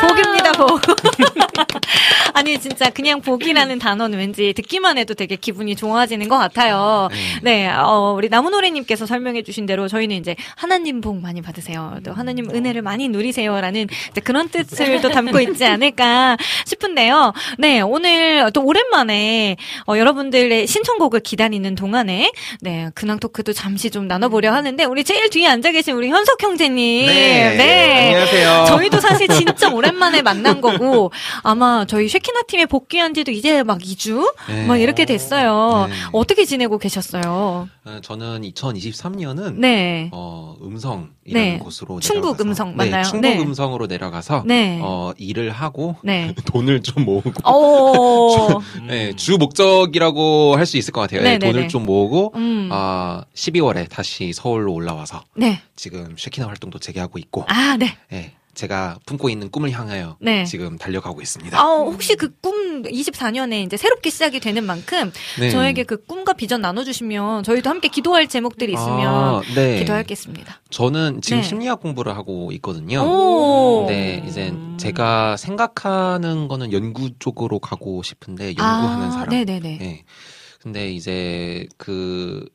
[0.00, 0.80] 복 복입니다, 복.
[2.34, 7.08] 아니, 진짜 그냥 복이라는 단어는 왠지 듣기만 해도 되게 기분이 좋아지는 것 같아요.
[7.42, 11.98] 네, 어, 우리 나무노래님께서 설명해 주신 대로 저희는 이제 하나님 복 많이 받으세요.
[12.04, 13.88] 또 하나님 은혜를 많이 누리세요라는
[14.24, 16.36] 그런 뜻을 또 담고 있지 않을까
[16.66, 17.32] 싶은데요.
[17.58, 22.30] 네, 오늘 또 오랜만에 어, 여러분들의 신청곡을 기다리는 동안에
[22.60, 27.06] 네, 근황 토크도 잠시 좀 나눠보려 하는데 우리 제일 뒤에 앉아 계신 우리 현석 형제님.
[27.06, 28.08] 네.
[28.08, 28.64] 안녕하세요.
[28.68, 31.10] 저희도 사실 진짜 오랜만에 만난 거고
[31.42, 34.66] 아마 저희 쉐키나 팀에 복귀한 지도 이제 막 2주 네.
[34.66, 35.86] 막 이렇게 됐어요.
[35.88, 35.94] 네.
[36.12, 37.68] 어떻게 지내고 계셨어요?
[37.84, 40.10] 어, 저는 2023년은 네.
[40.12, 41.58] 어, 음성이라는 네.
[41.58, 43.02] 곳으로 충북 내려가서- 음성 맞나요?
[43.02, 43.38] 네, 충북 네.
[43.38, 44.78] 음성으로 내려가서 네.
[44.82, 46.34] 어, 일을 하고 네.
[46.46, 48.60] 돈을 좀 모으고 오.
[48.86, 51.22] 네, 주 목적이라고 할 수 있을 것 같아요.
[51.22, 51.38] 네.
[51.38, 52.68] 돈을 좀 모으고 음.
[52.72, 55.60] 아 12월에 다시 서울로 올라와서 네.
[55.76, 57.96] 지금 쉐키나 활동도 재개하고 있고 아, 네.
[58.50, 60.44] 네, 제가 품고 있는 꿈을 향하여 네.
[60.44, 61.58] 지금 달려가고 있습니다.
[61.58, 65.50] 아, 혹시 그 꿈 24년에 이제 새롭게 시작이 되는 만큼 네.
[65.50, 69.78] 저에게 그 꿈과 비전 나눠주시면 저희도 함께 기도할 제목들이 있으면 아, 네.
[69.80, 70.60] 기도하겠습니다.
[70.70, 71.42] 저는 지금 네.
[71.42, 73.02] 심리학 공부를 하고 있거든요.
[73.02, 73.86] 오.
[73.88, 79.28] 네, 이제 제가 생각하는 거는 연구 쪽으로 가고 싶은데 연구하는 아, 사람.
[79.28, 79.78] 네네네.
[79.78, 80.04] 네.
[80.62, 82.46] 근데 이제 그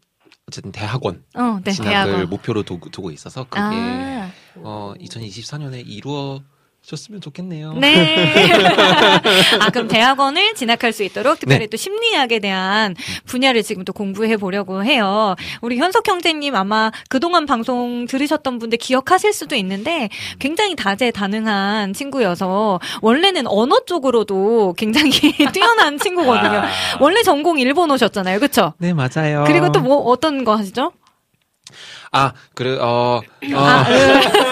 [0.48, 2.30] 어쨌든 대학원 어, 네, 진학을 대학원.
[2.30, 7.74] 목표로 두고, 두고 있어서 그게 아, 어 2024년에 이루어졌으면 좋겠네요.
[7.74, 8.34] 네.
[9.60, 11.68] 아, 그럼 대학원을 진학할 수 있도록 특별히 네.
[11.68, 12.96] 또 심리학에 대한
[13.26, 15.36] 분야를 지금 또 공부해 보려고 해요.
[15.62, 23.48] 우리 현석 형제님 아마 그동안 방송 들으셨던 분들 기억하실 수도 있는데 굉장히 다재다능한 친구여서 원래는
[23.48, 25.12] 언어 쪽으로도 굉장히
[25.54, 26.60] 뛰어난 친구거든요.
[26.60, 26.68] 아.
[27.00, 28.40] 원래 전공 일본어셨잖아요.
[28.40, 28.74] 그쵸?
[28.78, 29.44] 네, 맞아요.
[29.48, 30.94] 그리고 또 뭐 어떤 거 하시죠?
[32.12, 33.86] 아, 그래 어, 어 아,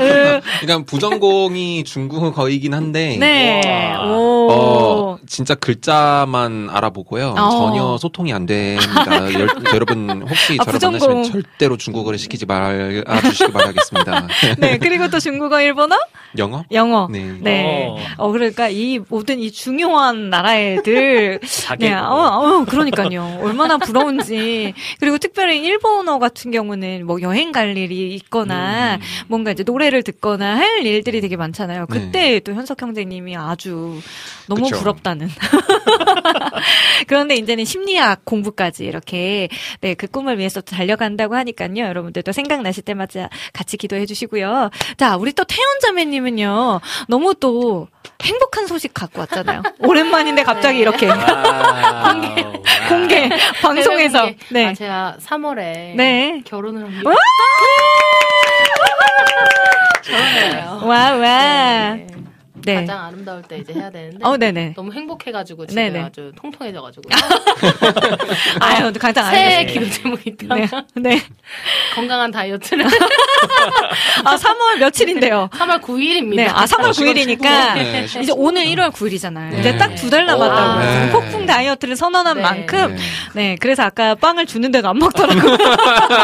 [0.00, 0.40] 으.
[0.60, 3.94] 그러니까 부전공이 중국어이긴 한데 네.
[3.96, 4.48] 오.
[4.50, 7.34] 어, 진짜 글자만 알아보고요.
[7.38, 7.50] 어.
[7.50, 9.32] 전혀 소통이 안 됩니다.
[9.34, 10.98] 열- 여러분 혹시 아, 저를 부전공.
[11.08, 14.26] 만나시면 절대로 중국어를 시키지 말 주시기 바라겠습니다.
[14.58, 14.78] 네.
[14.78, 15.96] 그리고 또 중국어, 일본어,
[16.38, 16.64] 영어?
[16.72, 17.08] 영어.
[17.10, 17.34] 네.
[17.40, 17.86] 네.
[17.88, 17.96] 어.
[18.16, 21.40] 어, 그러니까 이 모든 이 중요한 나라의 애들.
[21.78, 21.92] 네.
[21.94, 22.00] 어,
[22.60, 23.38] 어, 그러니까요.
[23.42, 24.74] 얼마나 부러운지.
[24.98, 29.00] 그리고 특별히 일본어 같은 경우는 뭐 여행 갈 일이 있거나 음.
[29.28, 31.86] 뭔가 이제 노래를 듣거나 할 일들이 되게 많잖아요.
[31.88, 31.98] 네.
[31.98, 34.00] 그때 또 현석 형제님이 아주
[34.48, 34.78] 너무 그쵸.
[34.78, 35.28] 부럽다는.
[37.06, 39.48] 그런데 이제는 심리학 공부까지 이렇게
[39.80, 41.60] 네, 그 꿈을 위해서 또 달려간다고 하니까요.
[41.78, 44.70] 여러분들도 생각나실 때마다 같이 기도해 주시고요.
[44.96, 46.80] 자, 우리 또 태연 자매님은요.
[47.08, 47.88] 너무 또
[48.22, 49.62] 행복한 소식 갖고 왔잖아요.
[49.80, 50.82] 오랜만인데 갑자기 네.
[50.82, 51.08] 이렇게
[52.08, 52.42] 공개
[52.88, 53.28] 공개
[53.62, 54.36] 방송에서 네.
[54.50, 54.66] 네.
[54.66, 56.42] 아, 제가 3월에 네.
[56.44, 57.10] 결혼을 합니다.
[57.80, 57.84] 와!
[60.02, 60.80] 결혼해요.
[60.84, 61.94] 와, 와.
[61.94, 62.06] 네.
[62.64, 62.74] 네.
[62.76, 64.74] 가장 아름다울 때 이제 해야 되는데 어, 네네.
[64.76, 66.00] 너무 행복해가지고 지금 네네.
[66.04, 67.02] 아주 통통해져가지고
[68.60, 69.64] 아유, 가장 새해.
[69.66, 70.54] 기도 제목이 있다.
[70.54, 70.68] 네.
[70.94, 71.20] 네.
[71.94, 72.84] 건강한 다이어트를
[74.24, 75.48] 아, 3월 며칠인데요?
[75.52, 76.36] 3월 9일입니다.
[76.36, 79.50] 네, 아, 3월 어, 시간 9일이니까 네, 이제 오늘 1월 9일이잖아요.
[79.50, 79.60] 네.
[79.60, 80.80] 이제 딱 두 달 남았다고.
[80.80, 81.10] 네.
[81.12, 82.42] 폭풍 다이어트를 선언한 네.
[82.42, 83.02] 만큼, 네.
[83.34, 85.56] 네, 그래서 아까 빵을 주는데도 안 먹더라고요.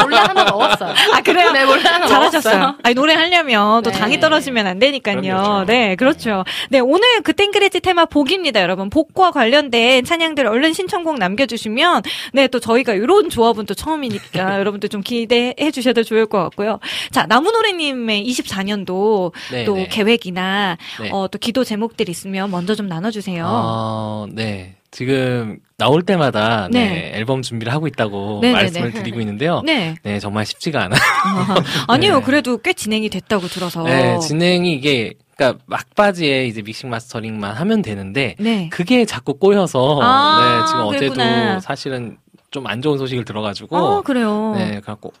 [0.03, 0.93] 원래 하나 먹었어요.
[1.13, 1.51] 아, 그래요?
[1.51, 2.57] 네, 원래 하나 잘하셨어요.
[2.59, 2.79] 먹었어요.
[2.83, 3.97] 아니, 노래 하려면 또 네.
[3.99, 5.21] 당이 떨어지면 안 되니까요.
[5.21, 5.65] 그럼요.
[5.65, 6.26] 네, 그렇죠.
[6.69, 8.89] 네, 오늘 그 땡그레지 테마 복입니다, 여러분.
[8.89, 12.01] 복과 관련된 찬양들 얼른 신청곡 남겨주시면,
[12.33, 16.79] 네, 또 저희가 이런 조합은 또 처음이니까 여러분들 좀 기대해 주셔도 좋을 것 같고요.
[17.11, 19.87] 자, 나무노래님의 24년도 네, 또 네.
[19.87, 21.09] 계획이나, 네.
[21.11, 23.45] 어, 또 기도 제목들 있으면 먼저 좀 나눠주세요.
[23.47, 24.75] 어, 네.
[24.91, 26.89] 지금 나올 때마다 네.
[26.89, 27.11] 네.
[27.13, 28.61] 앨범 준비를 하고 있다고 네네네.
[28.63, 29.61] 말씀을 드리고 있는데요.
[29.65, 29.95] 네.
[30.01, 30.99] 네, 정말 쉽지가 않아요.
[31.87, 32.25] 아니요, 네.
[32.25, 33.83] 그래도 꽤 진행이 됐다고 들어서.
[33.83, 38.69] 네, 진행이 이게 그러니까 막바지에 이제 믹싱 마스터링만 하면 되는데 네.
[38.69, 41.59] 그게 자꾸 꼬여서 아, 네, 지금 어제도 그랬구나.
[41.59, 42.17] 사실은
[42.57, 44.53] 좀 안 좋은 소식을 들어가지고 어, 그래요.
[44.55, 45.13] 네, 그래갖고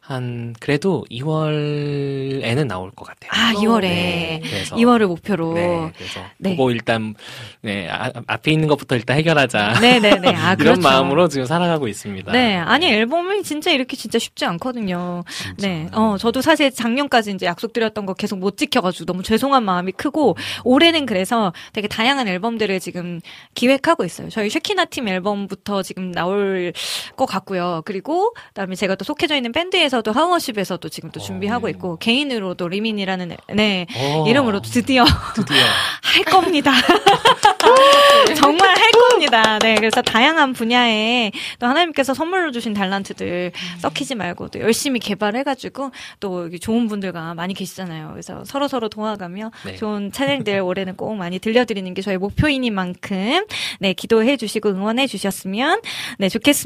[0.00, 3.30] 한 그래도 2월에는 나올 것 같아요.
[3.32, 3.80] 아, 어, 2월에.
[3.82, 5.54] 네, 그래서 2월을 목표로.
[5.54, 6.50] 네, 그래서 네.
[6.50, 7.14] 그거 일단
[7.62, 9.80] 네 아, 앞에 있는 것부터 일단 해결하자.
[9.80, 10.28] 네네네.
[10.34, 10.80] 아, 이런 그렇죠.
[10.80, 12.32] 마음으로 지금 살아가고 있습니다.
[12.32, 15.24] 네, 아니 앨범이 진짜 이렇게 진짜 쉽지 않거든요.
[15.58, 20.36] 네, 어 저도 사실 작년까지 이제 약속드렸던 거 계속 못 지켜가지고 너무 죄송한 마음이 크고
[20.64, 23.20] 올해는 그래서 되게 다양한 앨범들을 지금
[23.54, 24.28] 기획하고 있어요.
[24.30, 26.72] 저희 쉐키나 팀 앨범부터 지금 나올
[27.16, 27.82] 것 같고요.
[27.84, 33.36] 그리고 그다음에 제가 또 속해져 있는 밴드에서도 하우어십에서도 지금 또 준비하고 있고 개인으로 리민으로도 리민이라는
[33.54, 35.04] 네 오, 이름으로 드디어
[35.34, 35.56] 드디어
[36.02, 36.72] 할 겁니다.
[38.36, 39.58] 정말 할 겁니다.
[39.58, 46.44] 네, 그래서 다양한 분야에 또 하나님께서 선물로 주신 달란트들 썩히지 말고 또 열심히 개발해가지고 또
[46.44, 48.10] 여기 좋은 분들과 많이 계시잖아요.
[48.10, 49.76] 그래서 서로 서로 도와가며 네.
[49.76, 53.46] 좋은 찬양들 올해는 꼭 많이 들려드리는 게 저희 목표이니만큼
[53.80, 55.80] 네 기도해 주시고 응원해 주셨으면
[56.18, 56.63] 네 좋겠습니다.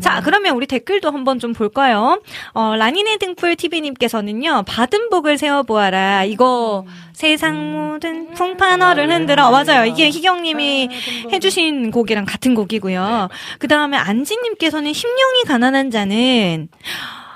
[0.00, 2.20] 자, 그러면 우리 댓글도 한번 좀 볼까요?
[2.52, 6.24] 어, 라니네 등불 TV님께서는요 받은 복을 세워보아라.
[6.24, 9.50] 이거 세상 모든 풍파너를 흔들어.
[9.50, 9.86] 맞아요.
[9.86, 10.88] 이게 희경님이
[11.32, 13.28] 해주신 곡이랑 같은 곡이고요.
[13.58, 16.68] 그 다음에 안지님께서는 심령이 가난한 자는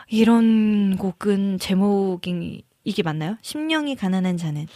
[0.08, 3.36] 이런 곡은 제목이 이게 맞나요?
[3.42, 4.66] 심령이 가난한 자는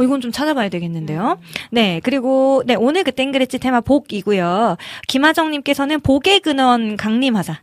[0.00, 1.38] 어, 이건 좀 찾아봐야 되겠는데요.
[1.70, 4.78] 네, 그리고, 네, 오늘 그 땡그레치 테마 복이고요.
[5.08, 7.60] 김하정님께서는 복의 근원 강림하사.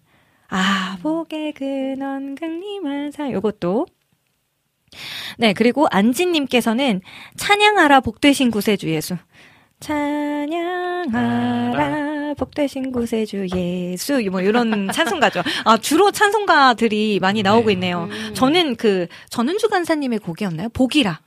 [0.50, 3.32] 아, 복의 근원 강림하사.
[3.32, 3.88] 요것도.
[5.40, 7.02] 네, 그리고 안지님께서는
[7.38, 9.18] 찬양하라 복되신 구세주 예수.
[9.80, 11.16] 찬양하라
[12.36, 15.44] 복되신 구세주 예수 뭐 이런 찬송가죠.
[15.66, 18.10] 아 주로 찬송가들이 많이 나오고 있네요.
[18.34, 20.70] 저는 그 전은주 간사님의 곡이었나요?
[20.70, 21.20] 복이라.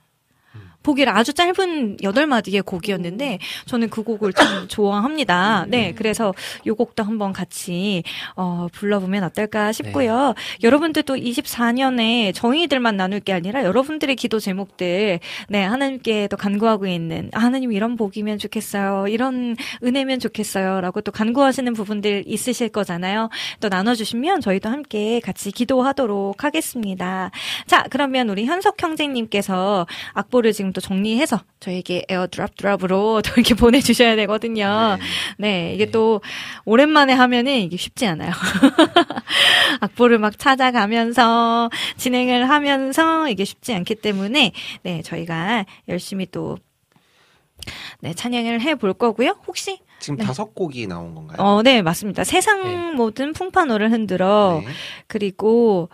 [0.82, 5.66] 복이라 아주 짧은 여덟 마디의 곡이었는데 저는 그 곡을 참 좋아합니다.
[5.68, 6.34] 네, 그래서
[6.66, 8.02] 요 곡도 한번 같이
[8.36, 10.34] 어 불러보면 어떨까 싶고요.
[10.62, 17.40] 여러분들도 24년에 저희들만 나눌 게 아니라 여러분들의 기도 제목들 네 하나님께 또 간구하고 있는 아,
[17.40, 19.08] 하나님 이런 복이면 좋겠어요.
[19.08, 23.28] 이런 은혜면 좋겠어요라고 또 간구하시는 부분들 있으실 거잖아요.
[23.60, 27.30] 또 나눠주시면 저희도 함께 같이 기도하도록 하겠습니다.
[27.66, 34.16] 자, 그러면 우리 현석 형제님께서 악보를 지금 또 정리해서 저에게 에어드랍 드랍으로 또 이렇게 보내주셔야
[34.16, 34.98] 되거든요.
[35.38, 36.20] 네, 이게 또
[36.64, 38.32] 오랜만에 하면은 이게 쉽지 않아요.
[39.80, 44.52] 악보를 막 찾아가면서 진행을 하면서 이게 쉽지 않기 때문에
[44.82, 46.58] 네, 저희가 열심히 또
[48.00, 49.36] 네, 찬양을 해 볼 거고요.
[49.46, 50.24] 혹시 지금 네.
[50.24, 51.36] 다섯 곡이 나온 건가요?
[51.38, 52.24] 어, 네, 맞습니다.
[52.24, 52.92] 세상 네.
[52.92, 54.72] 모든 풍파노를 흔들어 네.
[55.06, 55.90] 그리고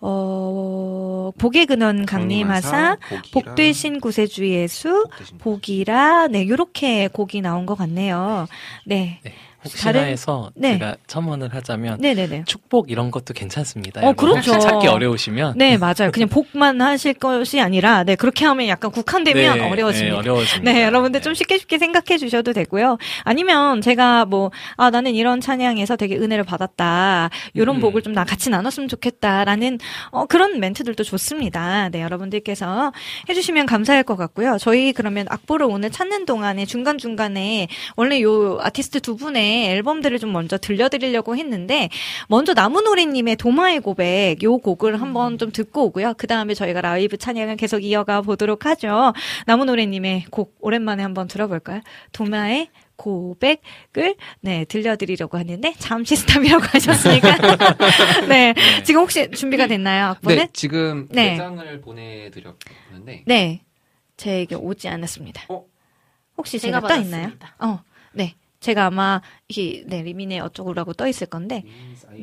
[0.00, 2.96] 어, 복의 근원 강림하사
[3.32, 5.06] 복되신 구세주 예수
[5.38, 6.28] 복이라.
[6.28, 8.46] 네 요렇게 곡이 나온 것 같네요.
[8.86, 9.20] 네.
[9.22, 9.32] 네,
[9.64, 10.72] 혹시나 다른- 해서 네.
[10.78, 12.44] 제가 첨언을 하자면 네네네.
[12.46, 14.00] 축복 이런 것도 괜찮습니다.
[14.06, 14.12] 어.
[14.12, 14.58] 그렇죠.
[14.58, 16.10] 찾기 어려우시면 네, 맞아요.
[16.12, 20.14] 그냥 복만 하실 것이 아니라, 네, 그렇게 하면 약간 국한되면 네, 어려워집니다.
[20.14, 20.72] 네, 어려워집니다.
[20.72, 21.38] 네, 여러분들 좀 네.
[21.38, 22.96] 쉽게 쉽게 생각해 주셔도 되고요.
[23.24, 27.30] 아니면 제가 뭐, 아, 나는 이런 찬양에서 되게 은혜를 받았다.
[27.56, 27.80] 요런 음.
[27.80, 29.78] 복을 좀 나 같이 나눴으면 좋겠다라는,
[30.10, 31.88] 어, 그런 멘트들도 좋습니다.
[31.90, 32.92] 네, 여러분들께서
[33.28, 34.56] 해주시면 감사할 것 같고요.
[34.58, 40.32] 저희 그러면 악보를 오늘 찾는 동안에 중간 중간에 원래 요 아티스트 두 분의 앨범들을 좀
[40.32, 41.88] 먼저 들려드리려고 했는데,
[42.28, 46.14] 먼저 나무노리님의 도마의 고백, 요 곡을 한번 좀 듣고 오고요.
[46.16, 49.12] 그 다음에 저희가 라이브 찬양을 계속 이어가 보도록 하죠.
[49.46, 51.80] 나무노래님의 곡 오랜만에 한번 들어볼까요?
[52.12, 52.68] 도마의
[53.00, 57.36] 고백을 네 들려드리려고 하는데 잠시 스탑이라고 하셨으니까
[58.28, 60.36] 네 지금 혹시 준비가 됐나요 악보는?
[60.36, 61.30] 네, 지금 네.
[61.30, 63.62] 대장을 보내드렸는데 네
[64.18, 65.46] 제게 오지 않았습니다.
[65.48, 65.64] 어?
[66.36, 67.22] 혹시 제가 제가, 떠 있나요?
[67.22, 67.54] 받았습니다.
[67.60, 67.82] 어,
[68.12, 71.64] 네 제가 아마 이 네 리미네 어쩌고라고 떠 있을 건데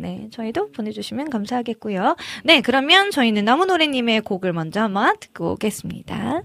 [0.01, 2.15] 네, 저희도 보내주시면 감사하겠고요.
[2.45, 6.41] 네, 그러면 저희는 나무노래님의 곡을 먼저 한번 듣고 오겠습니다.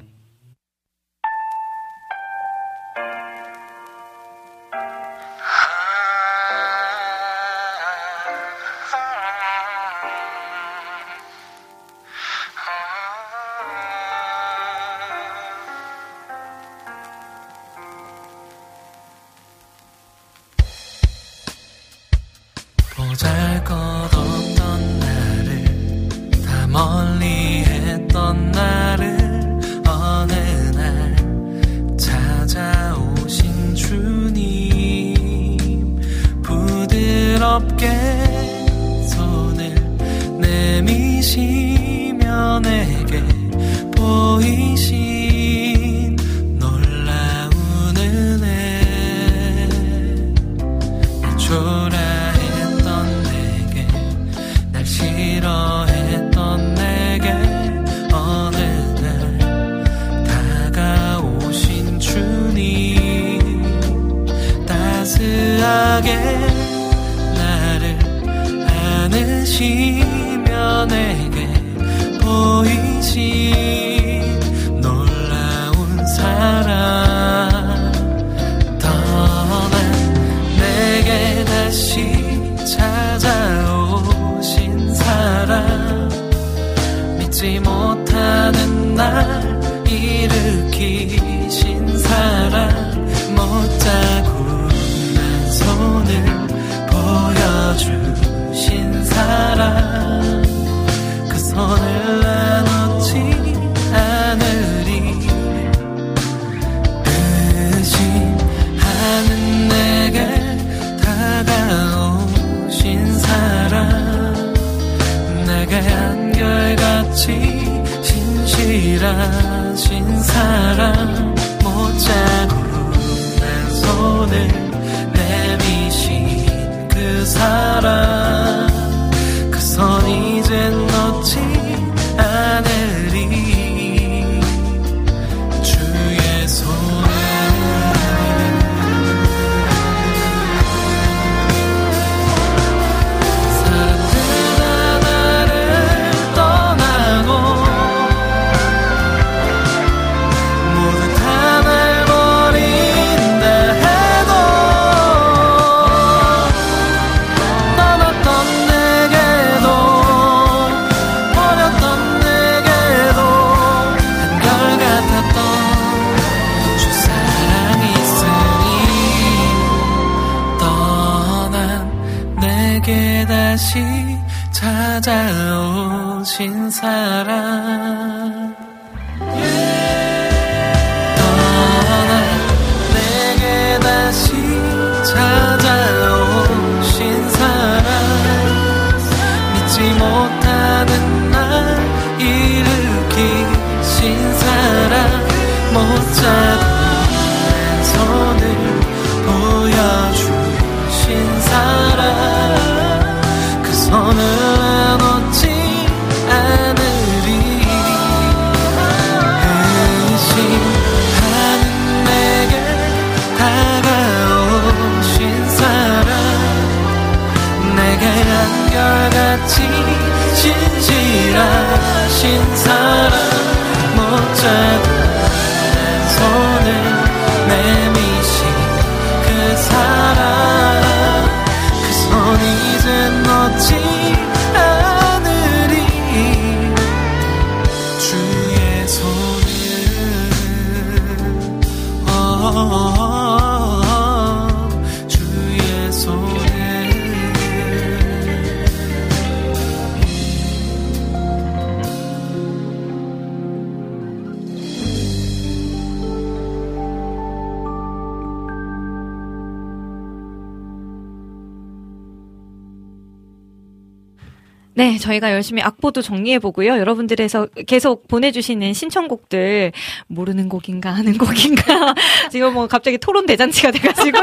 [265.52, 266.78] 열심히 악보도 정리해보고요.
[266.78, 269.72] 여러분들에서 계속 보내주시는 신청곡들,
[270.08, 271.94] 모르는 곡인가, 아는 곡인가.
[272.32, 274.18] 지금 뭐 갑자기 토론 대잔치가 돼가지고.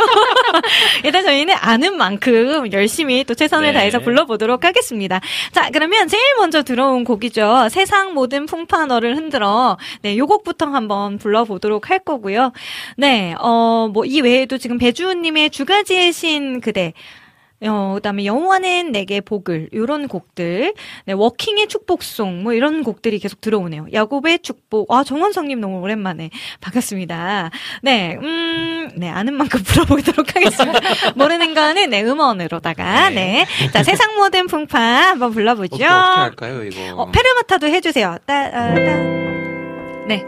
[1.05, 3.73] 일단 저희는 아는 만큼 열심히 또 최선을 네.
[3.73, 5.21] 다해서 불러보도록 하겠습니다.
[5.51, 7.69] 자, 그러면 제일 먼저 들어온 곡이죠.
[7.69, 9.77] 세상 모든 풍파 너를 흔들어.
[10.01, 12.51] 네, 요 곡부터 한번 불러보도록 할 거고요.
[12.97, 16.93] 네, 어, 뭐 이 외에도 지금 배주우님의 주가지의 신 그대.
[17.67, 20.73] 어, 그다음에 영원한 내게 복을 요런 곡들,
[21.05, 23.87] 네, 워킹의 축복송 뭐 이런 곡들이 계속 들어오네요.
[23.93, 24.91] 야곱의 축복.
[24.91, 26.29] 아 정원성님 너무 오랜만에
[26.61, 27.51] 반갑습니다.
[27.81, 30.79] 네, 음, 네 아는 만큼 불러보도록 하겠습니다.
[31.15, 35.75] 모르는 거는 네 음원으로다가 네, 자 세상 모든 풍파 한번 불러보죠.
[35.75, 36.95] 어떻게, 어떻게 할까요, 이거?
[36.95, 38.17] 어, 페르마타도 해주세요.
[38.25, 39.19] 따, 아, 따.
[40.07, 40.25] 네.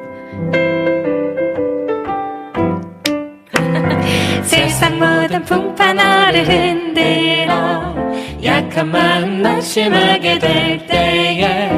[4.43, 7.95] 세상 모든 풍파 너를 흔들어
[8.43, 11.71] 약한 마음 낙심하게 될 때에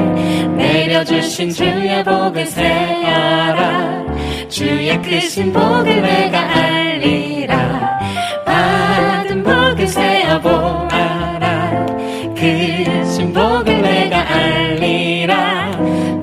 [0.56, 4.04] 내려주신 주의 복을 세어라.
[4.48, 7.98] 주의 크신 복을 내가 알리라.
[8.46, 11.86] 받은 복을 세어보아라.
[12.34, 15.70] 크신 복을 내가 알리라.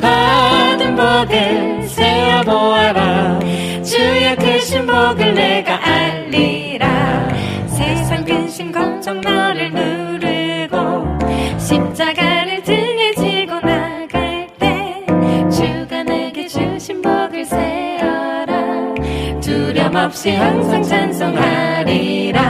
[0.02, 3.40] 받은 복을 세어보아라.
[3.84, 4.36] 주의
[4.82, 7.28] 크신 복을 내가 알리라.
[7.68, 11.20] 세상 근심 걱정 너를 누르고
[11.60, 15.06] 십자가를 등에 지고 나갈 때
[15.52, 18.96] 주가 내게 주신 복을 세어라.
[19.40, 22.42] 두려움 없이 항상 찬송하리라.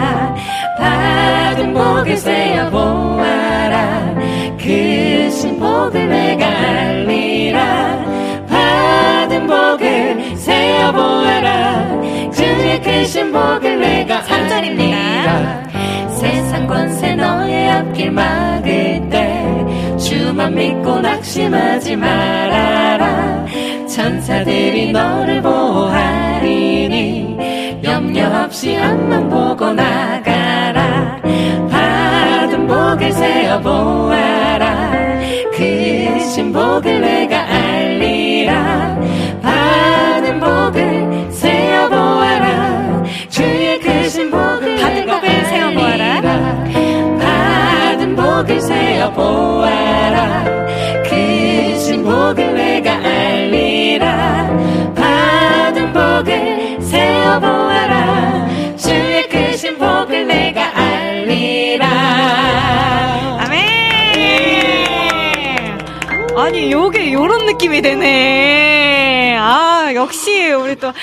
[0.78, 4.16] 받은 복을 세어 보아라.
[4.58, 8.06] 크신 복을 내가 알리라.
[8.48, 11.72] 받은 복을 세어 보아라
[12.92, 15.72] 크신 복을 내가 3절입니다.
[16.14, 23.46] 세상 권세 너의 앞길 막을 때 주만 믿고 낙심하지 말아라.
[23.88, 26.92] 천사들이 너를 보호하리니
[27.82, 31.18] 염려 없이 앞만 보고 나가라.
[31.72, 34.92] 받은 복을 세어 보아라.
[35.54, 39.00] 그 신복을 내가 알리라
[53.92, 54.94] 알리라.
[54.96, 58.48] 받은 복을 세어 보아라.
[58.78, 61.88] 주의 그 신복을 내가 알리라.
[63.40, 63.60] 아멘.
[66.38, 70.94] 아니 요게 요런 느낌이 되네 아 역시 우리 또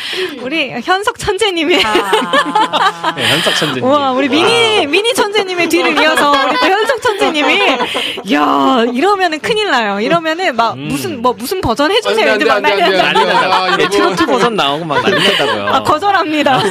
[0.43, 3.85] 우리 현석 천재님의 네, 현석 천재님.
[3.85, 7.61] 우와, 우리 미니, 미니 천재님의 뒤를 이어서 우리 또 현석 천재님이,
[8.33, 10.01] 야 이러면은 큰일 나요.
[10.01, 12.33] 이러면은 막 무슨, 뭐, 무슨 버전 해 주세요.
[12.33, 13.65] 안 돼, 이제 막 난리 난다.
[13.73, 15.67] 아, 트로트 버전 나오고 막 난리 났다고요.
[15.69, 16.63] 아, 거절합니다.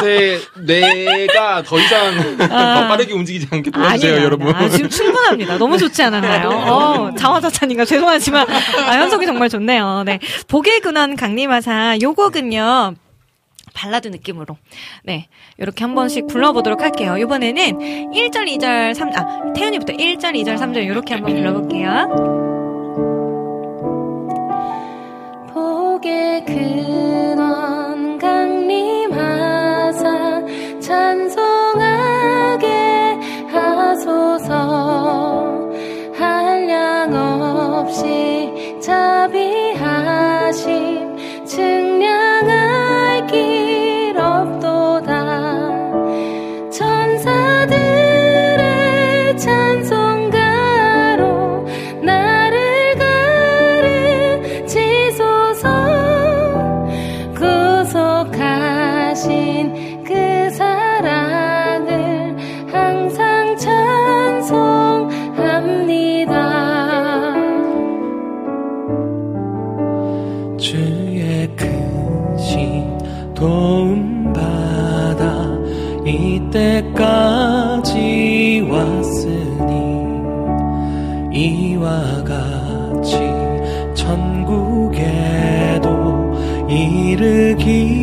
[0.00, 4.54] 제 뇌가 더 이상 더 빠르게 움직이지 않게 도와주세요, 여러분.
[4.54, 5.56] 아, 지금 충분합니다.
[5.58, 6.48] 너무 좋지 않았나요?
[6.48, 10.02] 어, 자화자찬인가 죄송하지만, 아, 현석이 정말 좋네요.
[10.04, 10.18] 네.
[10.66, 12.94] 복의 근원 강림하사, 요 곡은요,
[13.72, 14.56] 발라드 느낌으로.
[15.04, 15.28] 네.
[15.58, 17.16] 이렇게 한 번씩 불러보도록 할게요.
[17.18, 17.78] 이번에는
[18.10, 22.08] 1절, 2절, 3, 아, 태연이부터 1절, 2절, 3절, 이렇게 한번 불러볼게요.
[25.54, 27.65] 복의 근원
[81.86, 83.16] 이와 같이
[83.94, 85.06] 천국에도
[86.68, 87.95] 이르기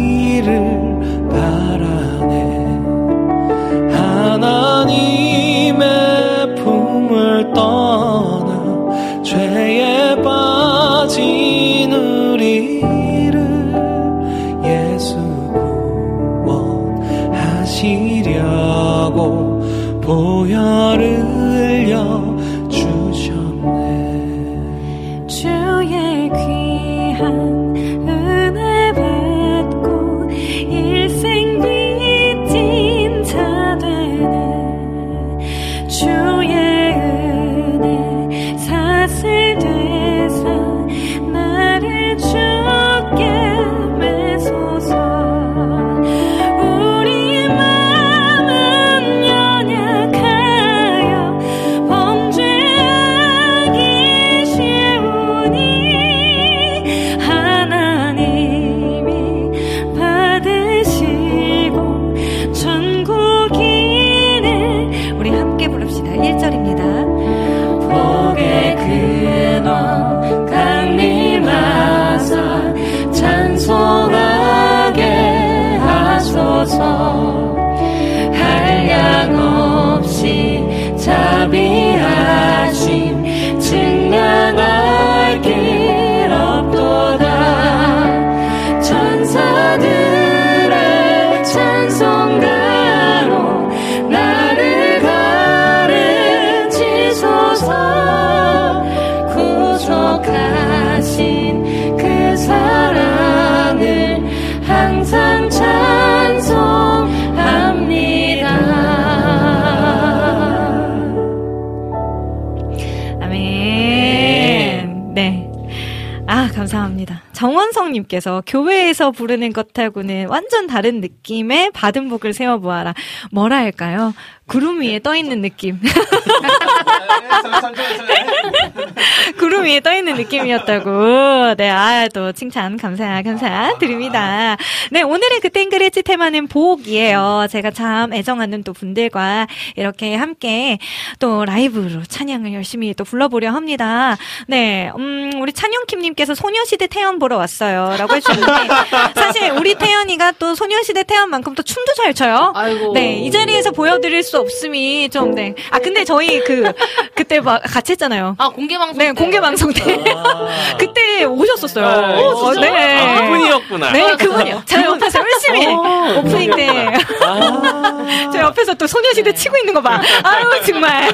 [117.44, 122.94] 정원성님께서 교회에서 부르는 것하고는 완전 다른 느낌의 받은 복을 세워보아라.
[123.32, 124.14] 뭐라 할까요?
[124.48, 125.80] 구름 위에 떠 있는 느낌.
[129.40, 131.56] 구름 위에 떠 있는 느낌이었다고.
[131.56, 134.58] 네, 아, 또 칭찬 감사, 감사 드립니다.
[134.92, 137.48] 네, 오늘의 그랬지 테마는 복이에요.
[137.50, 140.78] 제가 참 애정하는 또 분들과 이렇게 함께
[141.20, 144.18] 또 라이브로 찬양을 열심히 또 불러보려 합니다.
[144.48, 147.96] 네, 음, 우리 찬영킴님께서 소녀시대 태연 보러 왔어요.
[147.98, 148.68] 라고 해주셨는데,
[149.16, 152.54] 사실 우리 태연이가 또 소녀시대 태연만큼 또 춤도 잘 춰요.
[152.56, 152.94] 아이고.
[152.94, 155.56] 네, 이 자리에서 보여드릴 수 없음이 좀, 네.
[155.72, 156.72] 아, 근데 저희 그,
[157.16, 158.36] 그때 막 같이 했잖아요.
[158.38, 158.98] 아 공개 방송.
[158.98, 159.14] 네, 때.
[159.14, 160.04] 공개 방송 때.
[160.78, 161.86] 그때 오셨었어요.
[161.86, 162.70] 아, 어, 진짜?
[162.70, 163.00] 네.
[163.00, 163.92] 아, 그분이었구나.
[163.92, 164.64] 네, 그분이요.
[164.66, 166.94] 저 옆에서 열심히 어, 오프닝 때.
[167.22, 168.30] 아.
[168.34, 170.02] 저 옆에서 또 소녀시대 치고 있는 거 봐.
[170.24, 171.12] 아유, 정말.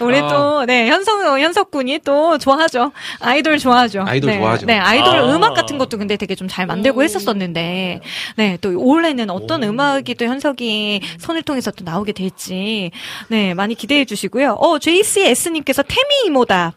[0.00, 0.28] 우리 아.
[0.28, 2.92] 또, 네, 현석, 현석 군이 또 좋아하죠.
[3.20, 4.04] 아이돌 좋아하죠.
[4.06, 4.66] 아이돌 네, 좋아하죠.
[4.66, 5.34] 네, 아이돌 아.
[5.34, 8.00] 음악 같은 것도 근데 되게 좀 잘 만들고 했었었는데,
[8.36, 12.90] 네, 또 올해는 어떤 음악이 또 현석이 손을 통해서 또 나오게 될지,
[13.28, 14.52] 네, 많이 기대해 주시고요.
[14.52, 16.72] 어, JCS님께서 태미 이모다.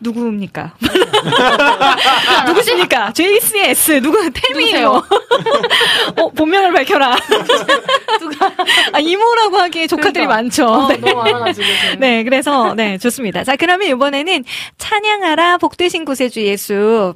[0.00, 0.74] 누구입니까?
[2.46, 3.12] 누구십니까?
[3.12, 5.02] JCS 누구 이모?
[6.16, 7.16] 어 본명을 밝혀라.
[8.20, 8.52] 누가?
[8.92, 10.34] 아 이모라고 하기에 조카들이 그러니까.
[10.34, 10.66] 많죠.
[10.66, 10.96] 어, 네.
[10.96, 11.66] 너무 많아가지고.
[11.66, 12.00] 지금.
[12.00, 13.44] 네, 그래서 네 좋습니다.
[13.44, 14.44] 자 그러면 이번에는
[14.78, 17.14] 찬양하라 복되신 구세주 예수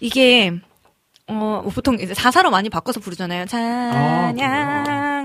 [0.00, 0.52] 이게
[1.28, 3.46] 어 보통 이제 사사로 많이 바꿔서 부르잖아요.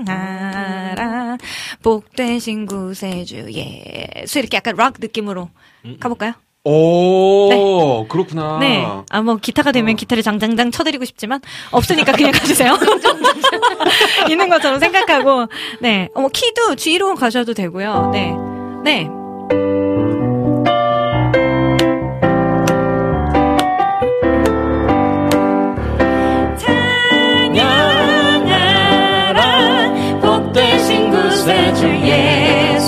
[1.82, 5.50] 복되신 구세주 예수 이렇게 약간 락 느낌으로
[5.98, 6.32] 가볼까요?
[6.62, 8.58] 오, 그렇구나.
[8.58, 8.86] 네.
[9.10, 11.40] 아, 뭐, 기타가 되면 기타를 장장장 쳐드리고 싶지만,
[11.70, 12.76] 없으니까 그냥 가주세요.
[14.28, 15.46] 있는 것처럼 생각하고,
[15.80, 16.08] 네.
[16.14, 18.10] 어, 뭐, 키도 G로 가셔도 되고요.
[18.12, 18.34] 네.
[18.84, 19.08] 네.
[28.90, 32.78] 찬양하라 복되신 구세주 예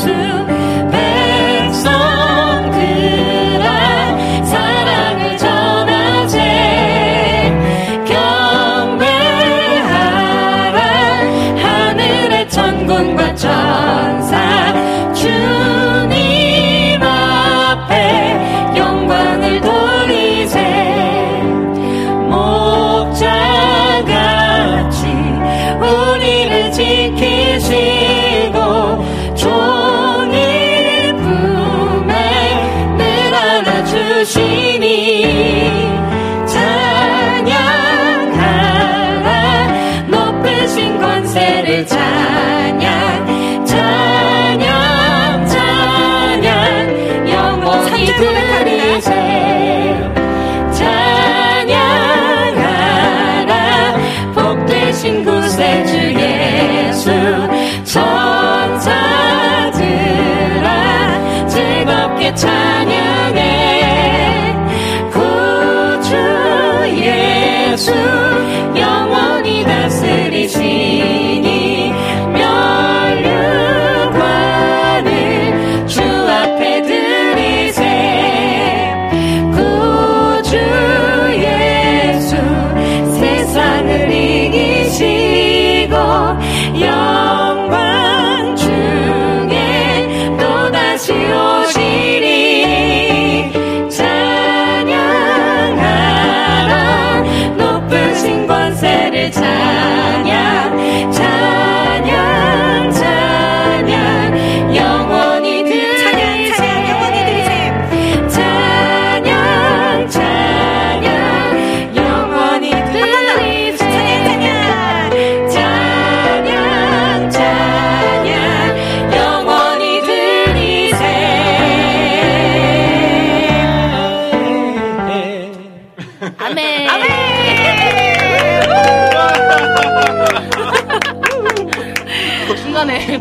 [13.42, 13.81] 천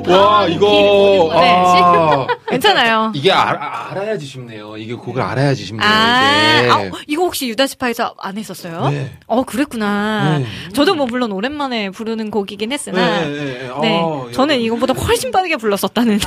[0.08, 1.50] 와, 이거, 네.
[1.52, 3.12] 아, 괜찮아요.
[3.16, 4.76] 이게 알, 알아야지 쉽네요.
[4.78, 5.88] 이게 곡을 알아야지 쉽네요.
[5.90, 6.70] 아, 이게.
[6.72, 8.90] 아, 이거 혹시 유다시파에서 안 했었어요?
[8.90, 9.12] 네.
[9.28, 10.40] 어, 그랬구나.
[10.40, 10.46] 네.
[10.74, 13.70] 저도 뭐 물론 오랜만에 부르는 곡이긴 했으나, 네, 네, 네.
[13.82, 16.20] 네, 어, 저는 이거- 이거보다 훨씬 빠르게 불렀었다는.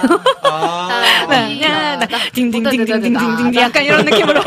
[0.43, 1.59] 아, 네,
[2.35, 4.41] 딩딩딩딩딩딩딩 약간 이런 느낌으로.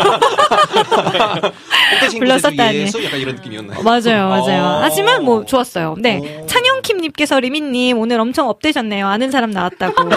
[2.19, 2.85] 불렀었다니.
[3.03, 3.81] 약간 이런 느낌이었나요?
[3.83, 4.63] 맞아요, 맞아요.
[4.63, 4.79] 어.
[4.81, 5.95] 하지만 뭐 좋았어요.
[5.99, 6.39] 네.
[6.41, 6.45] 어.
[6.45, 9.07] 찬영 킴님께서 리미님 오늘 엄청 업되셨네요.
[9.07, 10.03] 아는 사람 나왔다고.
[10.09, 10.15] 네.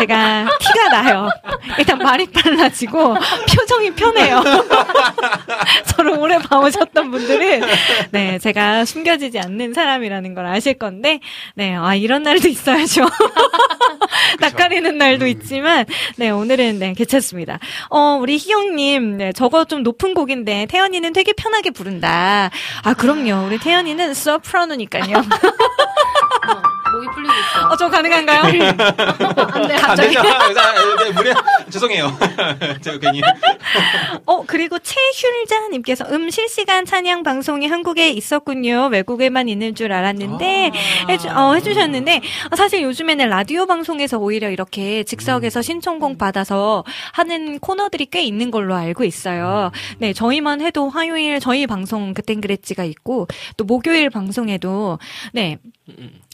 [0.00, 1.28] 제가 티가 나요.
[1.78, 3.16] 일단 말이 빨라지고
[3.54, 4.42] 표정이 편해요.
[5.88, 7.62] 저를 오래 봐오셨던 분들은
[8.10, 11.20] 네 제가 숨겨지지 않는 사람이라는 걸 아실 건데
[11.54, 13.06] 네아 이런 날도 있어야죠.
[14.40, 15.84] 낯가리는 날도 있지만
[16.16, 17.58] 네 오늘은 네 괜찮습니다.
[17.90, 22.50] 어 우리 희영님 네 저거 좀 높은 곡인데 태연이는 되게 편하게 부른다.
[22.84, 25.22] 아 그럼요 우리 태연이는 소프라노니까요.
[27.00, 27.68] 목이 풀리고 있어.
[27.68, 28.42] 어 저 가능한가요?
[28.44, 30.14] 안 돼 갑자기.
[30.16, 31.32] 네, 무례
[31.70, 32.12] 죄송해요.
[32.82, 33.22] 제가 괜히
[34.26, 38.88] 어, 그리고 최휴자님께서 음, 실시간 찬양 방송이 한국에 있었군요.
[38.88, 40.72] 외국에만 있는 줄 알았는데,
[41.08, 42.20] 해주, 어, 해주셨는데,
[42.50, 48.74] 어, 사실 요즘에는 라디오 방송에서 오히려 이렇게 즉석에서 신청곡 받아서 하는 코너들이 꽤 있는 걸로
[48.74, 49.70] 알고 있어요.
[49.98, 54.98] 네, 저희만 해도 화요일 저희 방송 그땐 그랬지가 있고, 또 목요일 방송에도,
[55.32, 55.58] 네,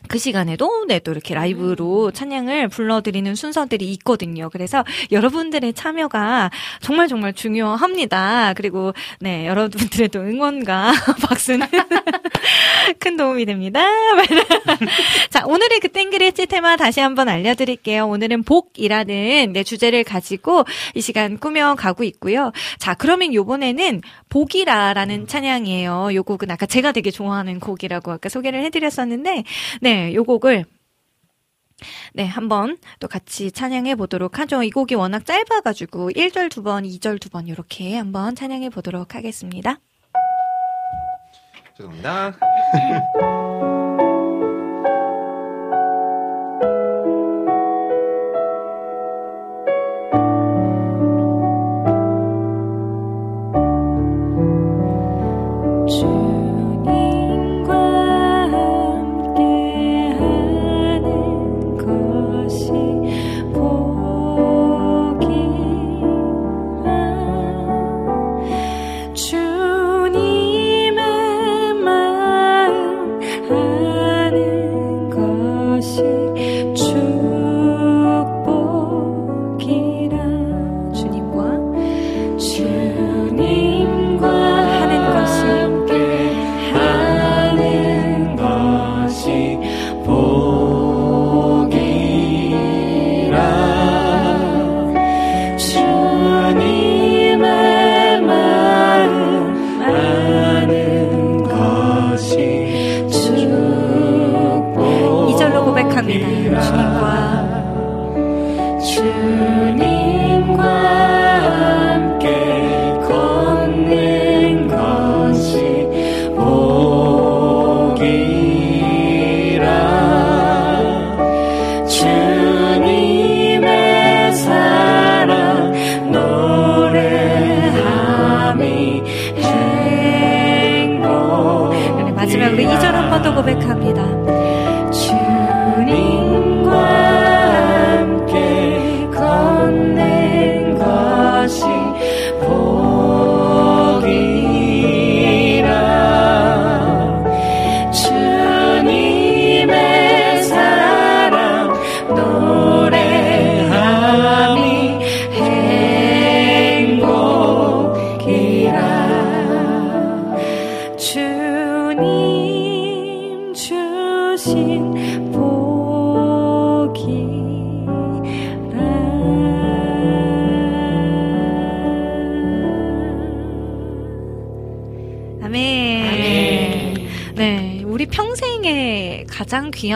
[0.08, 4.48] 그 시간에도 네, 또 이렇게 라이브로 찬양을 불러드리는 순서들이 있거든요.
[4.50, 6.50] 그래서 여러분들의 참여가
[6.80, 8.54] 정말 정말 중요합니다.
[8.54, 10.92] 그리고 네, 여러분들의 또 응원과
[11.26, 11.66] 박수는
[13.00, 13.84] 큰 도움이 됩니다.
[15.30, 18.06] 자, 오늘의 그땐 그랬지 테마 다시 한번 알려드릴게요.
[18.06, 20.64] 오늘은 복이라는 네, 주제를 가지고
[20.94, 22.52] 이 시간 꾸며가고 있고요.
[22.78, 26.14] 자, 그러면 요번에는 복이라라는 찬양이에요.
[26.14, 29.44] 요 곡은 아까 제가 되게 좋아하는 곡이라고 아까 소개를 해드렸었는데,
[29.80, 30.64] 네, 요 곡을
[32.14, 34.62] 네, 한번 또 같이 찬양해 보도록 하죠.
[34.62, 39.78] 이 곡이 워낙 짧아가지고 1절 두 번, 2절 두번 이렇게 한번 찬양해 보도록 하겠습니다.
[41.76, 42.36] 죄송합니다.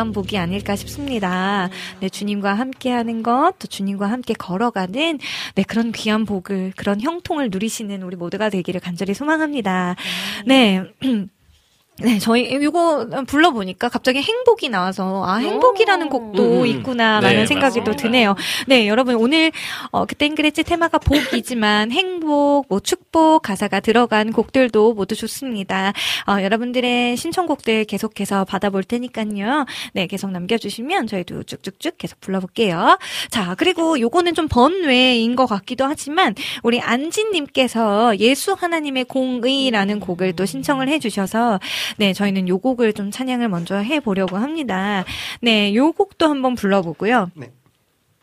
[0.00, 1.68] 가장 귀한 복이 아닐까 싶습니다.
[2.00, 5.18] 네, 주님과 함께하는 것, 또 주님과 함께 걸어가는
[5.54, 9.96] 네 그런 귀한 복을, 그런 형통을 누리시는 우리 모두가 되기를 간절히 소망합니다.
[10.46, 10.82] 네.
[12.02, 16.66] 네, 저희 이거 불러 보니까 갑자기 행복이 나와서 아 행복이라는 곡도 음.
[16.66, 17.92] 있구나라는 네, 생각이 또.
[17.92, 18.34] 드네요.
[18.66, 19.52] 네, 여러분 오늘
[19.90, 25.92] 어 그땐 그랬지 테마가 복이지만 행복, 뭐 축복 가사가 들어간 곡들도 모두 좋습니다.
[26.26, 29.66] 어, 여러분들의 신청곡들 계속해서 받아볼 테니까요.
[29.92, 32.98] 네, 계속 남겨주시면 저희도 쭉쭉쭉 계속 불러볼게요.
[33.30, 40.46] 자, 그리고 요거는 좀 번외인 것 같기도 하지만 우리 안진님께서 예수 하나님의 공의라는 곡을 또
[40.46, 41.60] 신청을 해주셔서
[41.98, 45.04] 네, 저희는 요 곡을 좀 찬양을 먼저 해보려고 합니다.
[45.40, 47.30] 네, 요 곡도 한번 불러보고요.
[47.34, 47.52] 네.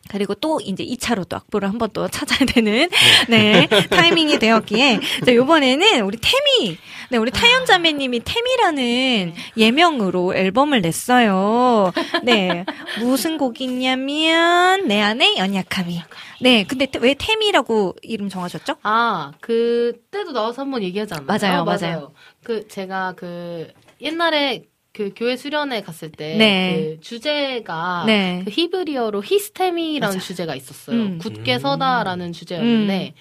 [0.10, 2.90] 그리고 또 이제 2차로 또 악보를 한 번 또 찾아야 되는
[3.30, 6.78] 네, 타이밍이 되었기에 자, 요번에는 우리 태미
[7.10, 11.94] 네, 우리 타연 자매님이 태미라는 예명으로 앨범을 냈어요.
[12.24, 12.66] 네.
[13.00, 16.02] 무슨 곡이냐면 내 안에 연약함이.
[16.42, 16.64] 네.
[16.66, 18.76] 근데 태- 왜 태미라고 이름 정하셨죠?
[18.84, 21.26] 아, 그때도 나와서 한번 얘기하지 않나요?
[21.40, 22.12] 맞아요, 맞아요.
[22.44, 23.68] 그 제가 그
[24.02, 24.64] 옛날에
[24.98, 26.96] 그 교회 수련회 갔을 때 네.
[26.96, 28.42] 그 주제가 네.
[28.44, 30.98] 그 히브리어로 히스테미라는 주제가 있었어요.
[31.00, 31.18] 음.
[31.20, 31.60] 굳게 음.
[31.60, 33.14] 서다라는 주제였는데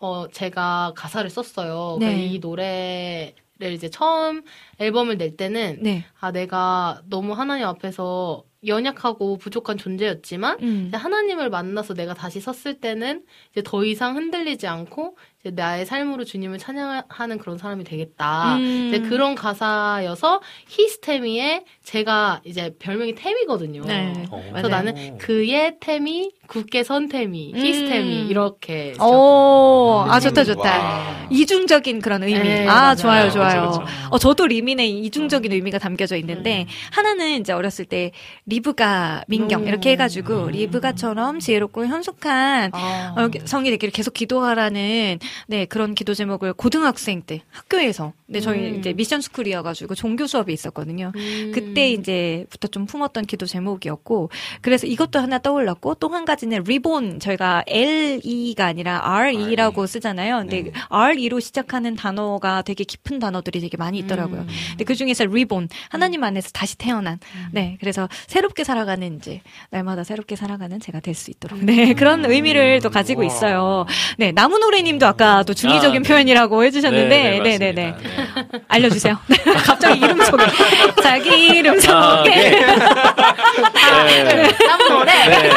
[0.00, 1.98] 어 제가 가사를 썼어요.
[2.00, 2.06] 네.
[2.06, 4.42] 그러니까 이 노래 를 이제 처음
[4.78, 6.04] 앨범을 낼 때는 네.
[6.20, 10.84] 아 내가 너무 하나님 앞에서 연약하고 부족한 존재였지만 음.
[10.88, 16.24] 이제 하나님을 만나서 내가 다시 섰을 때는 이제 더 이상 흔들리지 않고 이제 나의 삶으로
[16.24, 18.56] 주님을 찬양하는 그런 사람이 되겠다.
[18.56, 18.88] 음.
[18.88, 23.84] 이제 그런 가사여서 히스테미에 제가 이제 별명이 태미거든요.
[23.84, 24.26] 네.
[24.30, 24.42] 어.
[24.50, 24.84] 그래서 맞아요.
[24.84, 27.58] 나는 그의 태미, 굳게 선 태미, 음.
[27.58, 28.94] 히스테미 이렇게.
[29.00, 30.78] 오, 아, 음, 좋다, 좋다.
[30.78, 31.28] 와.
[31.30, 32.40] 이중적인 그런 의미.
[32.40, 32.96] 네, 아, 맞아요.
[32.96, 33.60] 좋아요, 좋아요.
[33.60, 33.84] 그렇죠.
[34.10, 38.10] 어, 저도 리민의 이중적인 의미가 담겨져 있는데, 하나는 이제 어렸을 때
[38.46, 39.68] 리브가 민경, 음.
[39.68, 43.14] 이렇게 해가지고, 리브가처럼 지혜롭고 현숙한 아.
[43.16, 48.78] 여성이 되기를 계속 기도하라는 네 그런 기도 제목을 고등학생 때 학교에서 근데 저희 음.
[48.78, 51.12] 이제 미션 스쿨이어가지고 종교 수업이 있었거든요.
[51.16, 51.52] 음.
[51.54, 54.30] 그때 이제부터 좀 품었던 기도 제목이었고
[54.60, 60.38] 그래서 이것도 하나 떠올랐고 또 한 가지는 리본 저희가 L E가 아니라 R E라고 쓰잖아요.
[60.38, 60.72] 근데 네.
[60.88, 64.40] R E로 시작하는 단어가 되게 깊은 단어들이 되게 많이 있더라고요.
[64.40, 64.46] 음.
[64.70, 67.18] 근데 그 중에서 리본 하나님 안에서 다시 태어난
[67.52, 72.80] 네 그래서 새롭게 살아가는 이제 날마다 새롭게 살아가는 제가 될 수 있도록 네 그런 의미를
[72.80, 73.26] 또 가지고 와.
[73.26, 73.86] 있어요.
[74.18, 76.08] 네 나무노래님도 아까 또 중의적인 아, 네.
[76.08, 77.72] 표현이라고 해주셨는데 네, 네, 네, 네.
[77.72, 77.94] 네.
[78.68, 79.18] 알려주세요.
[79.64, 80.44] 갑자기 이름 소개.
[81.02, 82.30] 자기 이름 아, 소개.
[82.30, 82.50] 네.
[84.24, 84.48] 네.
[84.66, 85.12] 땀 노래.
[85.28, 85.48] 네.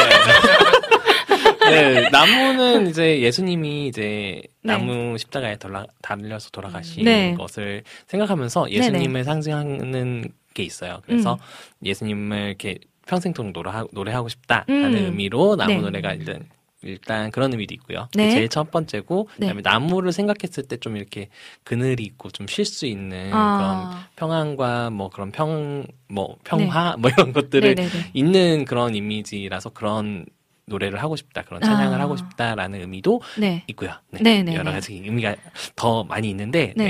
[1.70, 4.72] 네, 나무는 이제 예수님이 이제 네.
[4.72, 7.34] 나무 십자가에 돌아, 달려서 돌아가신 네.
[7.34, 11.00] 것을 생각하면서 예수님을 상징하는 게 있어요.
[11.06, 11.86] 그래서 음.
[11.86, 15.04] 예수님을 이렇게 평생토록 노래하, 노래하고 싶다라는 음.
[15.06, 15.80] 의미로 나무 네.
[15.80, 16.46] 노래가 일단
[16.82, 18.08] 일단 그런 의미도 있고요.
[18.14, 18.30] 네.
[18.30, 19.46] 제일 첫 번째고 네.
[19.46, 21.28] 그다음에 나무를 생각했을 때 좀 이렇게
[21.64, 24.08] 그늘이 있고 좀 쉴 수 있는 그런 아.
[24.16, 27.74] 평안과 뭐 그런 평 뭐 평화 뭐 이런 것들을.
[28.12, 30.26] 있는 그런 이미지라서 그런
[30.66, 32.04] 노래를 하고 싶다, 그런 찬양을 아.
[32.04, 33.64] 하고 싶다라는 의미도 네.
[33.68, 33.90] 있고요.
[34.10, 34.20] 네.
[34.22, 34.56] 네네네.
[34.56, 35.34] 여러 가지 의미가
[35.74, 36.84] 더 많이 있는데, 네.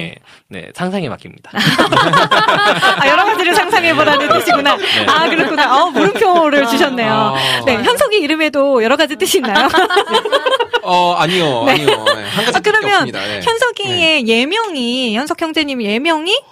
[0.49, 1.51] 네, 네, 상상에 맡깁니다.
[3.01, 4.77] 아, 여러 가지를 상상해보라는 뜻이구나.
[4.77, 5.07] 네.
[5.07, 5.83] 아, 그렇구나.
[5.85, 7.13] 어, 물음표를 주셨네요.
[7.13, 7.65] 아.
[7.65, 9.69] 네, 현석이 이름에도 여러 가지 뜻이 있나요?
[10.83, 11.73] 어, 아니요, 네.
[11.73, 11.87] 아니요.
[11.87, 13.21] 네, 한 가지 아, 그러면 없습니다.
[13.21, 13.41] 네.
[13.43, 16.43] 현석이의 예명이, 현석 형제님 예명이?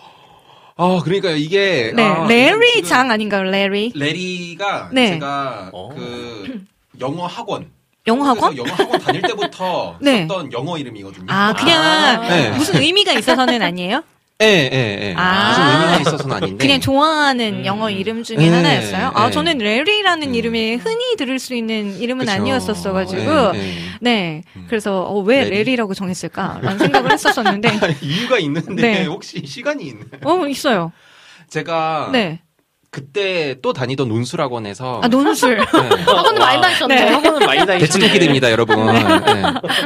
[0.76, 3.92] 아, 그러니까 이게 네, 아, 레리 장 아닌가요, 레리?
[3.94, 5.08] 레리가 네.
[5.10, 5.90] 제가 어.
[5.94, 6.64] 그
[7.00, 7.70] 영어 학원
[8.06, 8.56] 영어 학원?
[8.56, 10.26] 영어 학원 다닐 때부터 네.
[10.26, 11.26] 썼던 영어 이름이거든요.
[11.28, 12.28] 아, 그냥 아.
[12.28, 12.50] 네.
[12.50, 14.02] 무슨 의미가 있어서는 아니에요?
[14.42, 15.14] 예, 예, 예.
[15.18, 15.48] 아.
[15.50, 16.64] 무슨 의미가 있어서는 아닌데.
[16.64, 17.66] 그냥 좋아하는 음.
[17.66, 19.10] 영어 이름 중에 네, 하나였어요.
[19.14, 19.32] 아, 네.
[19.32, 20.34] 저는 레리라는 음.
[20.34, 22.36] 이름이 흔히 들을 수 있는 이름은 그쵸.
[22.36, 23.20] 아니었었어가지고,
[23.54, 23.74] 예, 예.
[24.00, 24.42] 네.
[24.56, 24.64] 음.
[24.66, 25.56] 그래서, 어, 왜 레리?
[25.58, 27.68] 레리라고 정했을까라는 생각을 했었었는데,
[28.00, 29.04] 이유가 있는데 네.
[29.04, 30.08] 혹시 시간이 있나요?
[30.24, 30.90] 어, 있어요.
[31.50, 32.40] 제가 네.
[32.90, 35.58] 그때 또 다니던 논술학원에서 아, 논술.
[35.58, 35.64] 네.
[36.04, 36.98] 학원도 많이 다니셨네요.
[37.04, 37.10] 네.
[37.12, 37.78] 학원은 많이 다니시네.
[37.78, 38.84] 대치동길입니다, 여러분.
[38.86, 39.02] 네.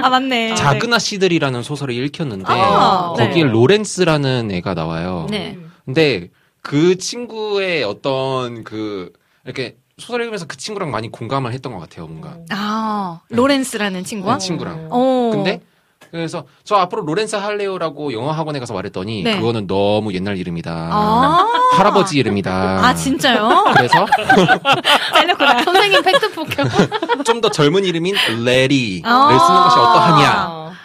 [0.02, 0.54] 아, 맞네.
[0.54, 3.26] 작은 아씨들이라는 소설을 읽혔는데 아, 네.
[3.28, 5.26] 거기에 로렌스라는 애가 나와요.
[5.30, 5.58] 네.
[5.84, 6.30] 근데
[6.62, 9.12] 그 친구의 어떤 그
[9.44, 12.38] 이렇게 소설 읽으면서 그 친구랑 많이 공감을 했던 것 같아요, 뭔가.
[12.50, 14.38] 아, 로렌스라는 친구와?
[14.38, 14.88] 그 친구랑.
[14.90, 15.30] 어.
[15.32, 15.60] 근데
[16.14, 19.36] 그래서 저 앞으로 로렌스 할래요라고 영어 학원에 가서 말했더니 네.
[19.36, 20.70] 그거는 너무 옛날 이름이다.
[20.72, 21.44] 아.
[21.76, 22.52] 할아버지 이름이다.
[22.52, 23.64] 아, 진짜요?
[23.76, 24.06] 그래서
[25.12, 25.64] 잘렸구나.
[25.64, 26.68] 선생님 팩트 폭격.
[27.26, 29.28] 좀 더 젊은 이름인 래리를 아.
[29.28, 30.30] 쓰는 것이 어떠하냐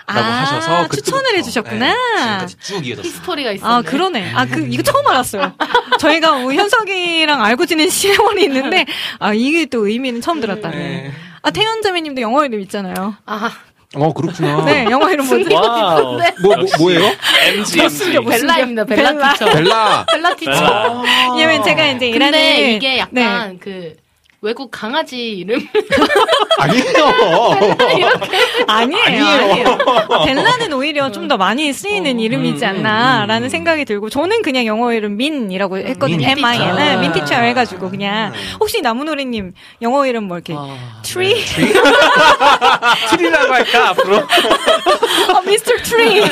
[0.08, 1.86] 라고 아, 하셔서 그때부터, 추천을 해주셨구나.
[1.86, 3.08] 네, 지금까지 쭉 이어졌어요.
[3.08, 3.72] 히스토리가 있었네.
[3.72, 4.34] 아, 그러네.
[4.34, 5.54] 아, 그, 이거 처음 알았어요.
[6.00, 8.88] 저희가 뭐 현석이랑 알고 지낸 세월이 있는데,
[9.20, 10.76] 아, 이게 또 의미는 처음 들었다네.
[10.76, 11.12] 네.
[11.44, 13.16] 아, 태연 자매님도 영어 이름 있잖아요.
[13.28, 13.52] 아,
[13.96, 14.66] 어 그렇구나.
[14.66, 15.52] 네, 영어 이름 뭐지?
[15.52, 16.20] Wow.
[16.44, 17.12] 뭐, 뭐 뭐예요?
[17.56, 18.20] MG, MG.
[18.24, 18.86] 벨라입니다.
[18.86, 19.34] 벨라 벨라.
[19.34, 19.46] Teacher.
[19.46, 20.06] 벨라.
[20.12, 20.52] 벨라 teacher.
[20.52, 21.32] 아.
[21.36, 22.12] 왜냐면 제가 이제.
[22.12, 23.58] 근데 이게 약간 네.
[23.60, 23.96] 그
[24.42, 25.60] 외국 강아지 이름
[26.60, 26.94] 아니에요.
[27.78, 28.10] 아니에요.
[28.68, 29.28] 아니에요.
[29.28, 29.78] 아니에요.
[30.26, 32.20] 벨라는 오히려 좀 더 많이 쓰이는 어.
[32.20, 33.50] 이름이지 음, 않나라는 음.
[33.50, 36.18] 생각이 들고 저는 그냥 영어 이름 민이라고 했거든요.
[36.18, 36.60] 민 M-I-N.
[36.60, 36.74] Teacher.
[36.76, 38.34] 네, 민teacher 해가지고 그냥.
[38.34, 38.40] 음.
[38.60, 39.54] 혹시 나무노래님
[39.84, 40.56] 영어 이름 뭐 이렇게.
[40.58, 41.36] 아, 트리?
[43.12, 44.16] Tree라고 할까 앞으로?
[44.18, 45.72] 어, Mr.
[45.84, 46.24] Tree.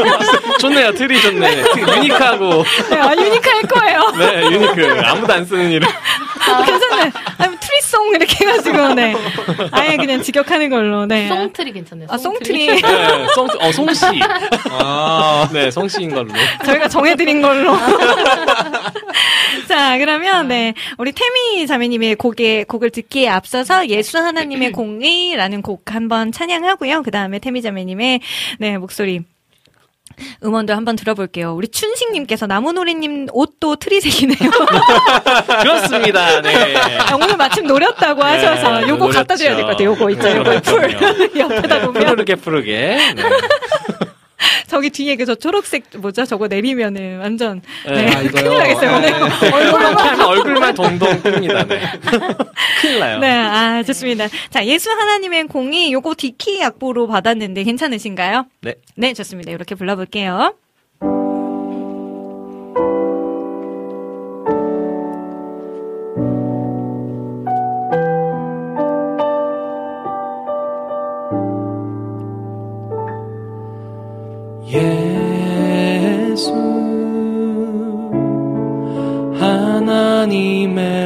[0.58, 1.64] 좋네요, 트리 좋네.
[1.76, 4.10] 유니크하고 네, 아, 유니크할 거예요.
[4.18, 5.86] 네 유니크 아무도 안 쓰는 이름.
[6.46, 6.64] 재밌다.
[6.64, 7.12] 괜찮네.
[7.38, 9.14] 아니, Tree Song 이렇게 해가지고, 네.
[9.72, 11.28] 아예 그냥 직역하는 걸로, 네.
[11.28, 12.08] 송Tree 괜찮네요.
[12.10, 12.66] 아, 송Tree.
[12.66, 12.80] 네,
[13.34, 14.04] 송, 어, 송씨.
[14.70, 15.48] 아.
[15.52, 16.28] 네, 송씨인 걸로.
[16.64, 17.76] 저희가 정해드린 걸로.
[19.68, 20.74] 자, 그러면, 네.
[20.98, 27.02] 우리 태미 자매님의 곡에, 곡을 듣기에 앞서서 예수 하나님의 공의라는 곡 한번 찬양하고요.
[27.02, 28.20] 그 다음에 태미 자매님의,
[28.58, 29.24] 네, 목소리.
[30.44, 31.54] 음원도 한번 들어볼게요.
[31.54, 34.50] 우리 춘식님께서 나무노래님 옷도 tree색이네요.
[35.60, 36.40] 그렇습니다.
[36.40, 36.76] 네.
[36.76, 39.90] 아, 오늘 마침 노렸다고 하셔서 네, 요거 갖다 드려야 될 것 같아요.
[39.90, 40.36] 요거 있죠.
[40.36, 40.96] 요거 풀.
[41.38, 42.06] 옆에다 보면.
[42.06, 42.96] 푸르게 푸르게.
[43.14, 43.22] 네.
[44.68, 46.24] 저기 뒤에 그 저 초록색 뭐죠?
[46.24, 48.04] 저거 내리면은 완전 네.
[48.06, 48.14] 네.
[48.14, 48.20] 아?
[48.22, 48.96] 큰일 나겠어요.
[48.96, 49.50] 오늘 네.
[49.50, 51.66] 얼굴만 얼굴만 동동 뜹니다.
[51.66, 51.80] 네.
[52.80, 53.18] 큰일 나요.
[53.18, 54.28] 네, 아, 좋습니다.
[54.50, 58.46] 자, 예수 하나님의 공의 요거 D key 악보로 받았는데 괜찮으신가요?
[58.62, 58.74] 네.
[58.94, 59.50] 네, 좋습니다.
[59.50, 60.54] 이렇게 불러볼게요.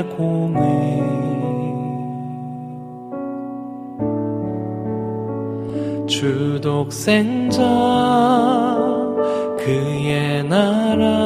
[0.02, 1.00] 공의
[6.06, 7.62] 주독생자
[9.58, 11.19] 그의 나라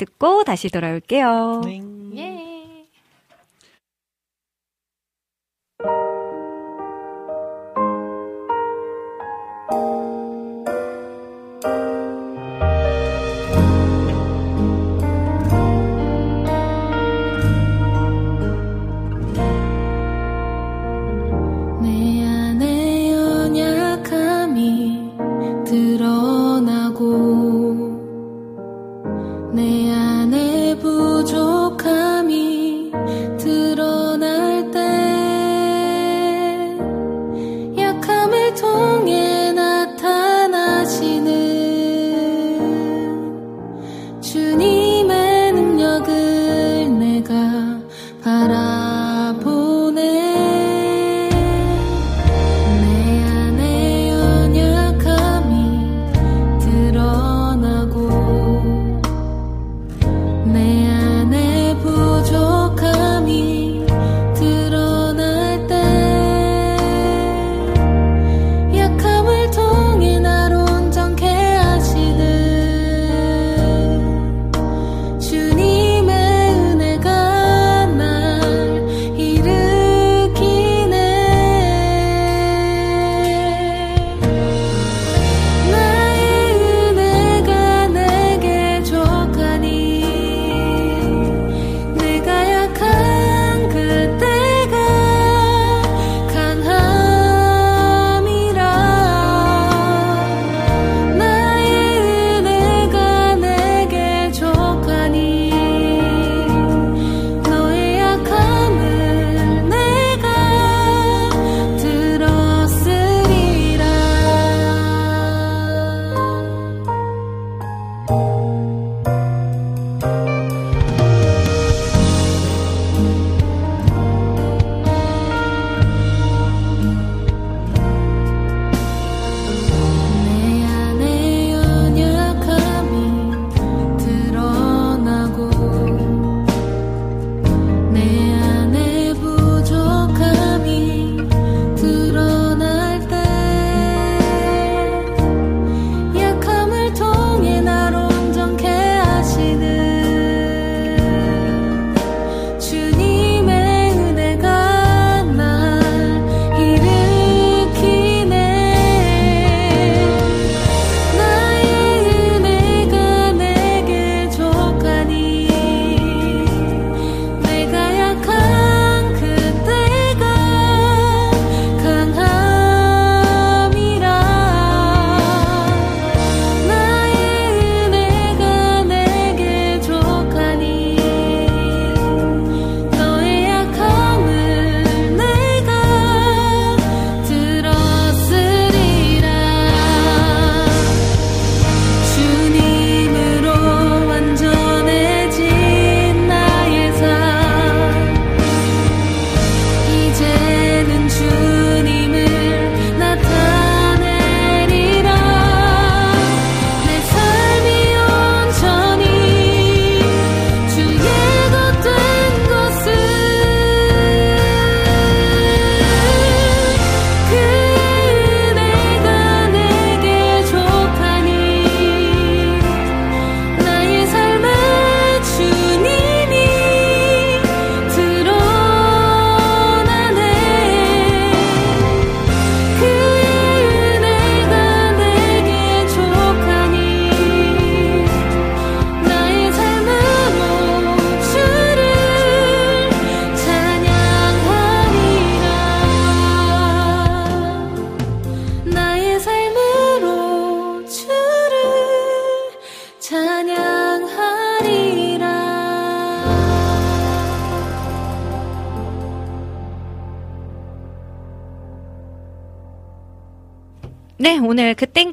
[0.00, 1.60] 듣고 다시 돌아올게요.
[1.64, 1.79] 네.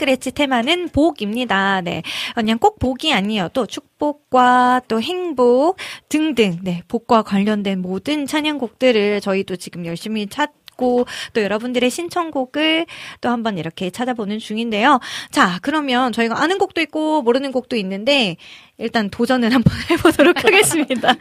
[0.07, 1.81] 스크래치 테마는 복입니다.
[1.81, 2.01] 네.
[2.33, 5.75] 그냥 꼭 복이 아니어도 축복과 또 행복
[6.07, 6.81] 등등, 네.
[6.87, 12.85] 복과 관련된 모든 찬양곡들을 저희도 지금 열심히 찾 또 여러분들의 신청곡을
[13.21, 14.99] 또 한번 이렇게 찾아보는 중인데요.
[15.31, 18.37] 자, 그러면 저희가 아는 곡도 있고 모르는 곡도 있는데
[18.77, 21.15] 일단 도전을 한번 해보도록 하겠습니다.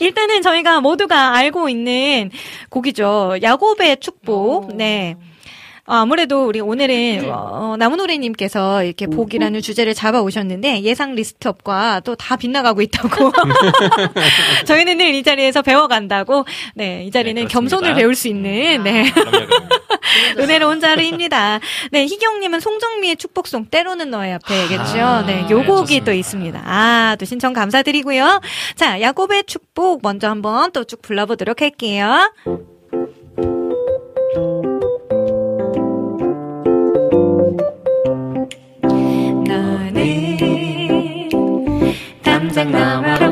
[0.00, 2.30] 일단은 저희가 모두가 알고 있는
[2.70, 3.38] 곡이죠.
[3.42, 4.76] 야곱의 축복.
[4.76, 5.16] 네.
[5.92, 12.82] 아무래도 우리 오늘은 어, 나무노래님께서 이렇게 복이라는 주제를 잡아 오셨는데 예상 리스트업과 또 다 빗나가고
[12.82, 13.32] 있다고.
[14.66, 16.44] 저희는 늘 이 자리에서 배워간다고.
[16.74, 17.94] 네, 이 자리는 네, 겸손을.
[17.94, 19.10] 배울 수 있는 네.
[19.10, 19.68] 그럼요, 그럼요.
[20.38, 21.60] 은혜로운 자리입니다.
[21.90, 25.00] 네, 희경님은 송정미의 축복송 때로는 너의 앞에겠죠.
[25.00, 26.04] 아, 네, 네, 요 곡이 좋습니다.
[26.04, 26.62] 또 있습니다.
[26.64, 28.40] 아, 또 신청 감사드리고요.
[28.76, 32.32] 자, 야곱의 축복 먼저 한번 또 쭉 불러보도록 할게요.
[42.52, 43.29] 담장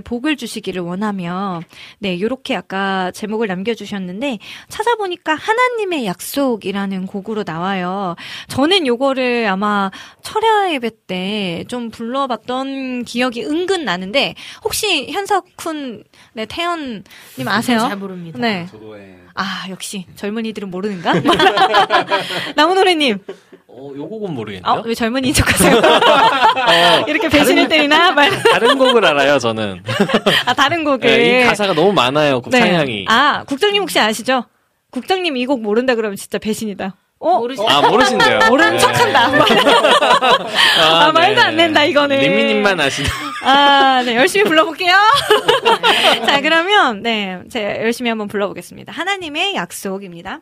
[0.00, 1.62] 복을 주시기를 원하며,
[1.98, 4.38] 네, 요렇게 아까 제목을 남겨주셨는데,
[4.68, 8.16] 찾아보니까 하나님의 약속이라는 곡으로 나와요.
[8.48, 9.90] 저는 요거를 아마
[10.22, 14.34] 철야 예배 때 좀 불러봤던 기억이 은근 나는데,
[14.64, 16.04] 혹시 현석훈,
[16.34, 17.02] 네, 태연님
[17.46, 17.78] 아세요?
[17.80, 18.38] 잘 모릅니다.
[18.38, 18.66] 네.
[18.70, 19.18] 저도 예.
[19.34, 21.12] 아, 역시 젊은이들은 모르는가?
[22.56, 23.18] 나무노래님,
[23.76, 24.72] 어, 요 곡은 모르겠네요.
[24.72, 25.76] 어, 왜 젊은이인 척하세요?
[25.82, 28.12] 어, 이렇게 배신을 때리나?
[28.12, 28.30] 말.
[28.42, 29.82] 다른 곡을 알아요, 저는.
[30.46, 31.00] 아 다른 곡을.
[31.00, 32.92] 네, 이 가사가 너무 많아요, 곡 상향이.
[32.92, 33.04] 네.
[33.08, 34.44] 아 국장님 혹시 아시죠?
[34.90, 36.94] 국장님 이 곡 모른다 그러면 진짜 배신이다.
[37.18, 37.38] 어?
[37.38, 38.38] 모르시 아, 모르신대요.
[38.50, 38.78] 모르는 네.
[38.78, 39.30] 척한다.
[40.80, 42.18] 아, 말도 안 된다, 이거는.
[42.18, 43.08] 리미님만 아시나.
[43.44, 44.94] 아, 네, 열심히 불러볼게요.
[46.26, 48.92] 자, 그러면, 네, 제가 열심히 한번 불러보겠습니다.
[48.92, 50.40] 하나님의 약속입니다.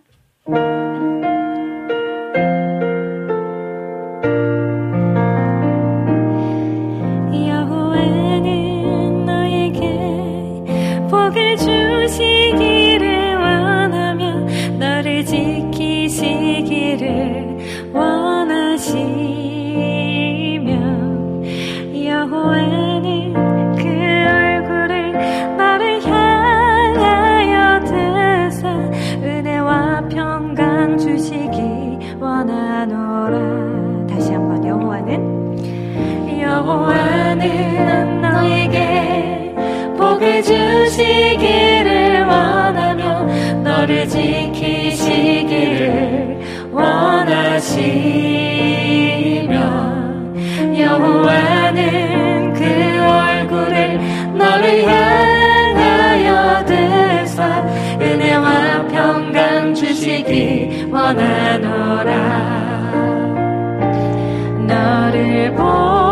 [37.43, 39.55] 여호와는 너에게
[39.97, 43.25] 복을 주시기를 원하며
[43.63, 45.51] 너를 지키시기를
[46.71, 47.83] 원하시며
[50.79, 52.63] 여호와는 그
[53.03, 53.99] 얼굴을
[54.37, 57.61] 너를 향하여 드사
[58.01, 62.13] 은혜와 평강 주시기 원하노라.
[64.69, 66.12] 너를 보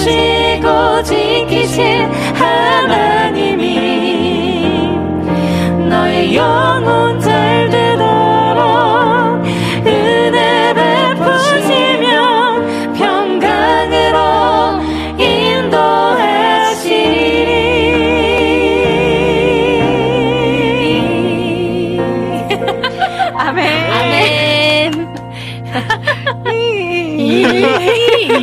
[0.00, 3.76] 복주시고 지키신 하나님이
[5.88, 7.20] 너의 영혼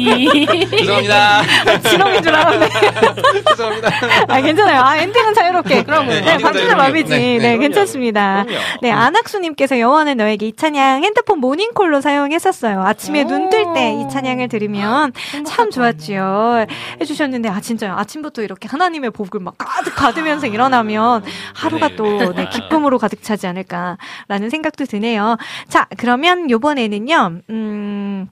[0.05, 1.41] 죄송합니다.
[1.89, 2.69] 진홍인 줄 알았네.
[3.49, 3.89] 죄송합니다.
[4.27, 4.81] 아, 괜찮아요.
[4.81, 5.83] 아, 엔딩은 자유롭게.
[5.83, 6.75] 그럼, 네, 네.
[6.75, 7.09] 마음이지.
[7.09, 7.59] 네, 네, 네, 그럼요.
[7.61, 8.43] 괜찮습니다.
[8.43, 8.61] 그럼요.
[8.81, 12.81] 네, 안학수님께서 여호와는 너에게 이 찬양 핸드폰 모닝콜로 사용했었어요.
[12.83, 15.13] 아침에 눈 뜰 때 이 찬양을 들으면
[15.45, 16.65] 참 좋았지요.
[17.01, 17.93] 해주셨는데, 아, 진짜요.
[17.97, 24.49] 아침부터 이렇게 하나님의 복을 막 가득 받으면서 일어나면 하루가 또 네, 기쁨으로 가득 차지 않을까라는
[24.51, 25.37] 생각도 드네요.
[25.69, 28.27] 자, 그러면 요번에는요, 음,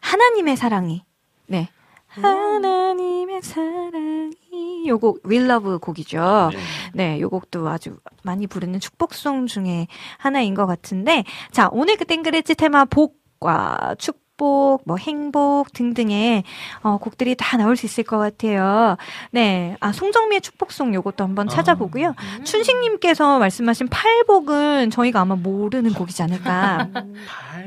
[0.00, 1.04] 하나님의 사랑이.
[1.46, 1.68] 네.
[2.08, 6.50] 하나님의 사랑이 요곡 위러브 곡이죠.
[6.92, 9.86] 네, 요 곡도 아주 많이 부르는 축복송 중에
[10.18, 16.44] 하나인 것 같은데 자, 오늘 그 땐 그랬지 테마 복과 축 복 뭐 행복 등등의
[16.82, 18.96] 어, 곡들이 다 나올 수 있을 것 같아요.
[19.30, 22.14] 네, 아 송정미의 축복송 요것도 한번 찾아보고요.
[22.44, 26.88] 춘식님께서 말씀하신 팔복은 저희가 아마 모르는 곡이지 않을까.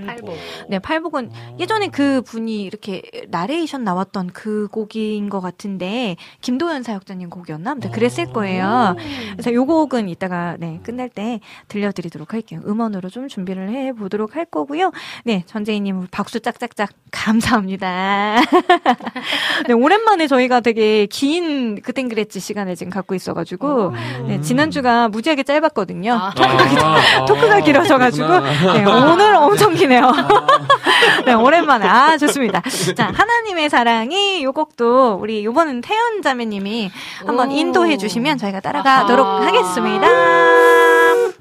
[0.05, 0.35] 팔복.
[0.69, 7.71] 네, 팔복은 예전에 그 분이 이렇게 나레이션 나왔던 그 곡인 것 같은데 김도연 사역자님 곡이었나?
[7.71, 8.95] 아무튼 그랬을 거예요.
[9.33, 12.61] 그래서 요 곡은 이따가 네 끝날 때 들려드리도록 할게요.
[12.65, 14.91] 음원으로 좀 준비를 해 보도록 할 거고요.
[15.23, 18.37] 네, 전재희님 박수 짝짝 짝 감사합니다.
[19.67, 23.93] 네, 오랜만에 저희가 되게 긴 그땐 그랬지 시간을 지금 갖고 있어가지고
[24.27, 26.13] 네, 지난주가 무지하게 짧았거든요.
[26.13, 26.33] 아.
[26.35, 28.27] 아, 토크가 길어져가지고.
[28.73, 30.11] 네, 오늘 엄청 기네요.
[31.25, 32.61] 네, 오랜만에 아 좋습니다.
[32.95, 36.91] 자 하나님의 사랑이 요 곡도 우리 요번은 태연 자매님이
[37.25, 37.53] 한번 오.
[37.53, 39.45] 인도해 주시면 저희가 따라가도록 아하.
[39.47, 40.07] 하겠습니다.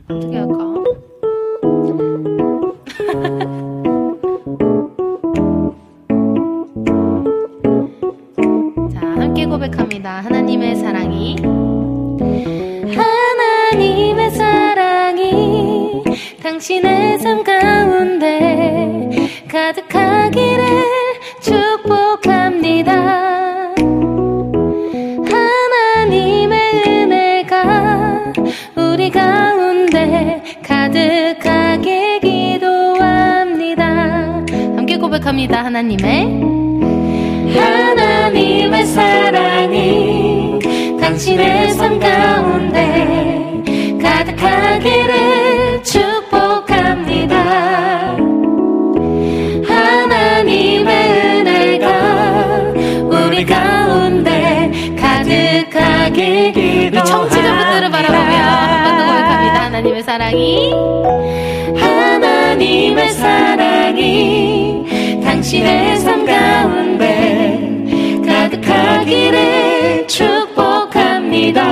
[0.08, 0.62] 어떻게 할까?
[9.52, 10.20] 고백합니다.
[10.20, 11.36] 하나님의 사랑이.
[12.96, 16.02] 하나님의 사랑이
[16.42, 19.10] 당신의 삶 가운데
[19.48, 20.64] 가득하기를
[21.42, 22.94] 축복합니다.
[25.30, 28.32] 하나님의 은혜가
[28.74, 33.84] 우리 가운데 가득하게 기도합니다.
[34.76, 35.62] 함께 고백합니다.
[35.62, 36.52] 하나님의
[38.32, 40.58] 하나님의 사랑이
[40.98, 43.62] 당신의 삶 가운데
[44.02, 47.36] 가득하기를 축복합니다.
[49.68, 52.72] 하나님의 은혜가
[53.04, 57.04] 우리 가운데 가득하길 기도합니다.
[57.04, 59.64] 청취자분들을 바라보며 한번 고백합니다.
[59.66, 60.72] 하나님의 사랑이
[61.76, 67.71] 하나님의 사랑이 당신의 삶 가운데
[68.72, 71.62] 가득하기를 축복합니다.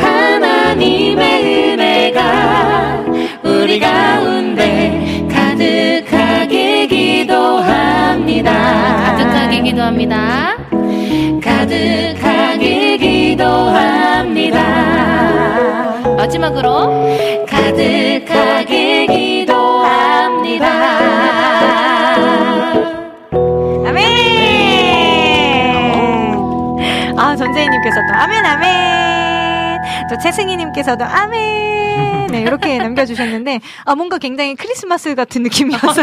[0.00, 3.04] 하나님의 은혜가
[3.44, 8.52] 우리 가운데 가득하게 기도합니다.
[9.04, 10.56] 가득하게 기도합니다.
[11.42, 14.58] 가득하게 기도합니다.
[16.16, 16.90] 마지막으로
[17.46, 19.21] 가득하게 기도합니다.
[27.62, 27.68] 아멘!
[27.68, 29.80] 아, 전재희님께서도 아멘, 아멘!
[30.10, 32.26] 또 최승희님께서도 아멘!
[32.28, 36.02] 네, 이렇게 남겨주셨는데, 아, 뭔가 굉장히 크리스마스 같은 느낌이어서.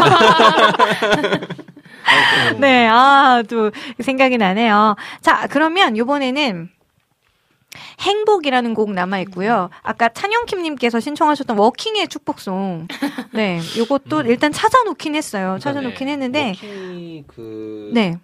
[2.58, 3.70] 네, 아, 또
[4.00, 4.96] 생각이 나네요.
[5.20, 6.70] 자, 그러면 요번에는
[8.00, 9.70] 행복이라는 곡 남아 있고요.
[9.82, 12.88] 아까 찬영킴 님께서 신청하셨던 워킹의 축복송.
[13.32, 15.58] 네, 요것도 일단 찾아놓긴 했어요.
[15.60, 18.18] 찾아놓긴 했는데, 워킹이 그 네.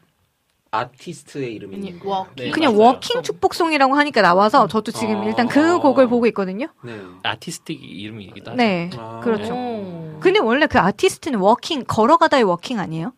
[0.78, 2.00] 아티스트의 있는 거예요?
[2.04, 2.32] 워킹.
[2.36, 2.86] 네, 그냥 맞아요.
[2.88, 5.24] 워킹 축복송이라고 하니까 나와서 저도 지금 아.
[5.24, 6.66] 일단 그 곡을 보고 있거든요.
[6.82, 6.98] 네.
[7.22, 8.56] 아티스트 이름이기도 하죠.
[8.56, 9.20] 네, 아.
[9.22, 9.54] 그렇죠.
[9.54, 10.18] 오.
[10.20, 13.12] 근데 원래 그 아티스트는 walking 걸어가다의 walking 아니에요?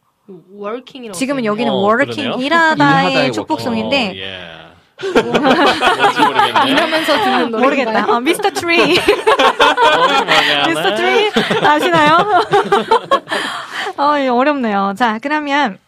[0.53, 1.17] walking이라고.
[1.17, 1.45] 지금은.
[1.45, 2.39] 여기는 어, working?
[2.41, 4.69] 일하다의 축복송인데 어, 예.
[6.69, 7.63] 이러면서 듣는 노래.
[7.65, 8.13] 모르겠다.
[8.13, 8.51] 아, Mr.
[8.51, 8.99] Tree.
[10.67, 10.95] Mr.
[10.97, 11.31] Tree
[11.65, 12.19] 아시나요?
[13.97, 14.95] 어, 이거 어렵네요.
[14.99, 15.79] 자, 그러면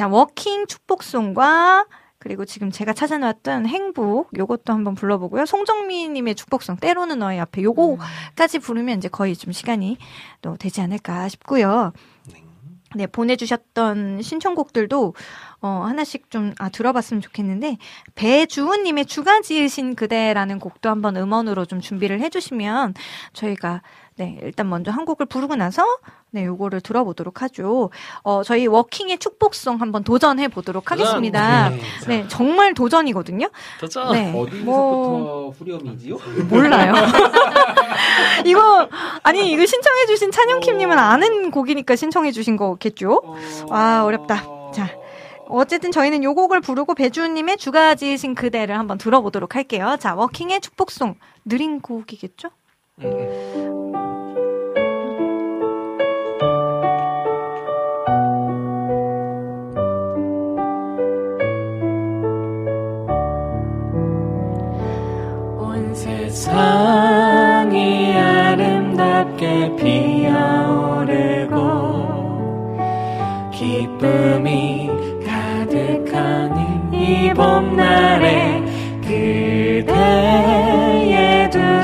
[0.00, 1.84] 자, 워킹 축복송과
[2.18, 5.44] 그리고 지금 제가 찾아놨던 행복 요것도 한번 불러보고요.
[5.44, 9.98] 송정미 님의 축복송 때로는 너의 앞에 요거까지 부르면 이제 거의 좀 시간이
[10.40, 11.92] 또 되지 않을까 싶고요.
[12.96, 15.14] 네, 보내주셨던 신청곡들도,
[15.60, 17.76] 어, 하나씩 좀, 아, 들어봤으면 좋겠는데,
[18.16, 22.94] 배주은님의 주가 지으신 그대라는 곡도 한번 음원으로 좀 준비를 해주시면,
[23.32, 23.82] 저희가,
[24.20, 25.82] 네, 일단 먼저 한 곡을 부르고 나서,
[26.30, 27.88] 네, 요거를 들어보도록 하죠.
[28.22, 31.70] 어, 저희 워킹의 축복송 한번 도전해 보도록 하겠습니다.
[31.70, 31.80] 네.
[32.06, 33.48] 네, 정말 도전이거든요.
[33.80, 34.12] 도전.
[34.12, 34.30] 네.
[34.38, 36.18] 어디서부터 뭐, 후렴이지요?
[36.50, 36.92] 몰라요.
[38.44, 38.90] 이거,
[39.22, 43.22] 아니, 이거 신청해 주신 찬영킴 님은 아는 곡이니까 신청해 주신 거겠죠?
[43.70, 44.44] 아, 어렵다.
[44.74, 44.90] 자,
[45.48, 49.96] 어쨌든 저희는 요 곡을 부르고 배주님의 주가 지으신 그대를 한번 들어보도록 할게요.
[49.98, 51.14] 자, 워킹의 축복송.
[51.46, 52.50] 느린 곡이겠죠?
[66.40, 71.56] 세상이 아름답게 피어오르고
[73.50, 74.90] 기쁨이
[75.26, 78.62] 가득한 이 봄날에
[79.02, 80.69] 그대의 두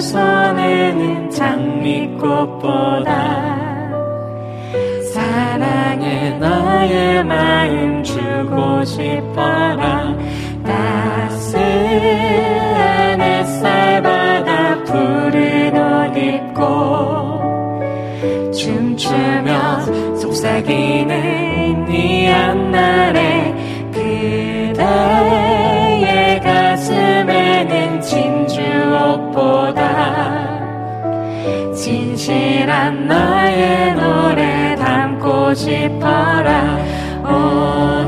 [0.06, 3.10] 손에는 장미꽃보다
[5.12, 10.14] 사랑해 나의 마음 주고 싶어라.
[10.64, 11.50] 따스한
[13.20, 16.54] 햇살 바다 푸른 옷 입고
[18.52, 23.35] 춤추며 속삭이는 이 한날에
[32.26, 36.76] 진실한 나의 노래 담고 싶어라.
[37.22, 38.05] 오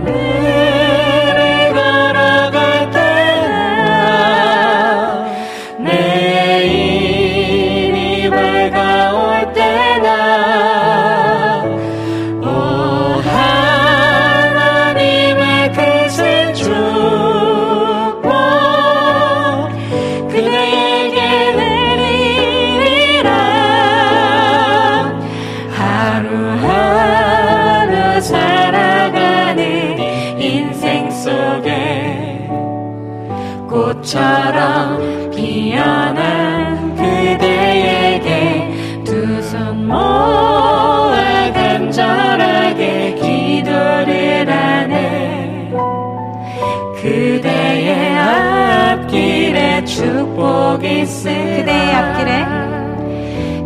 [50.49, 52.45] 속에 그대의 앞길에?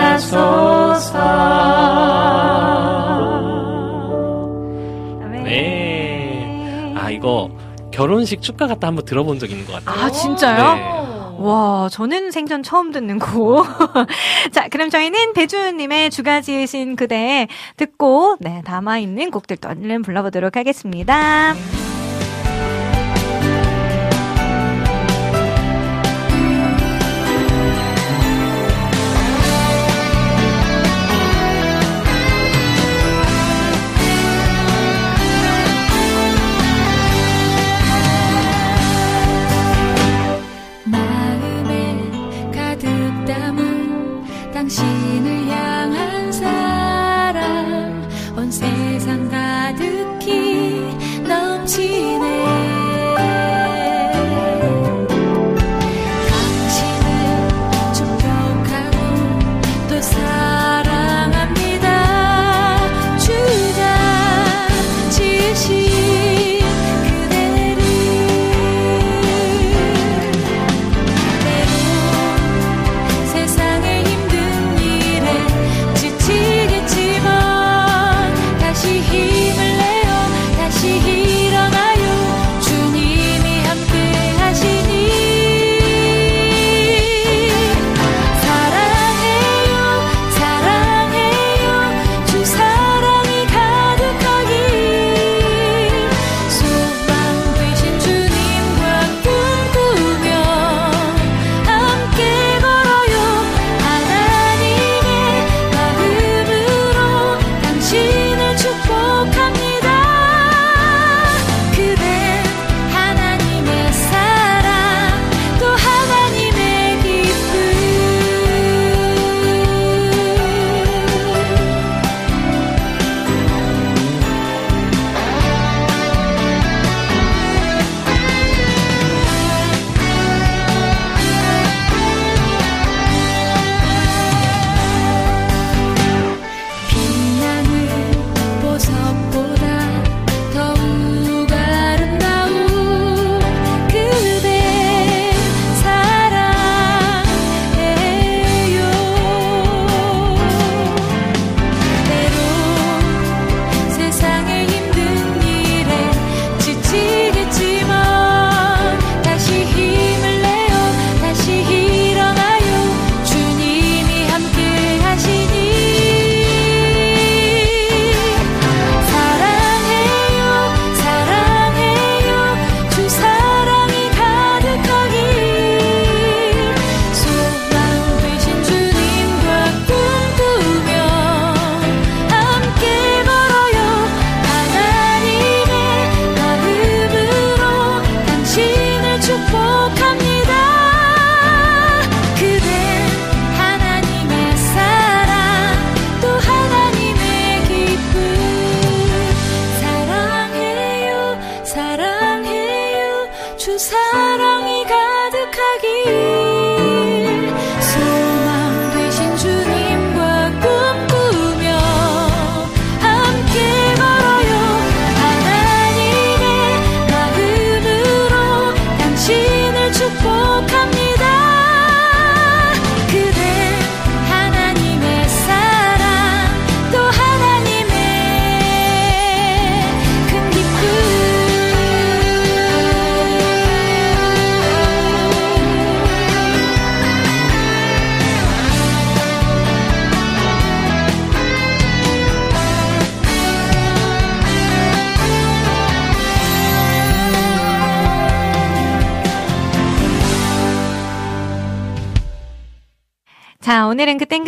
[5.23, 5.45] 아멘.
[5.45, 6.95] 네.
[6.97, 7.51] 아 이거
[7.91, 10.05] 결혼식 축가 갔다 한번 들어본 적 있는 것 같아요.
[10.07, 10.75] 아 진짜요?
[10.75, 10.97] 네.
[11.39, 13.67] 와, 저는 생전 처음 듣는 곡.
[14.53, 17.47] 자, 그럼 저희는 배주님의 주가 지으신 그대
[17.77, 21.55] 듣고, 네, 남아있는 곡들 또 얼른 불러보도록 하겠습니다.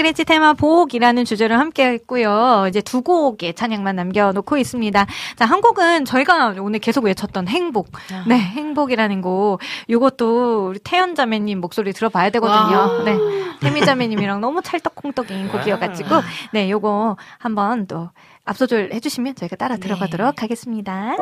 [0.09, 2.67] 땡그레치 테마 복이라는 주제로 함께 했고요.
[2.69, 5.07] 이제 두 곡의 찬양만 남겨놓고 있습니다.
[5.37, 7.91] 자, 한 곡은 저희가 오늘 계속 외쳤던 행복.
[8.27, 9.61] 네, 행복이라는 곡.
[9.91, 12.77] 요것도 우리 태연 자매님 목소리 들어봐야 되거든요.
[12.77, 13.03] 와.
[13.05, 13.19] 네.
[13.61, 16.09] 태미 자매님이랑 너무 찰떡콩떡인 곡이어가지고,
[16.53, 18.11] 네, 요거 한번 또
[18.45, 19.81] 앞소절 해주시면 저희가 따라 네.
[19.81, 21.17] 들어가도록 하겠습니다.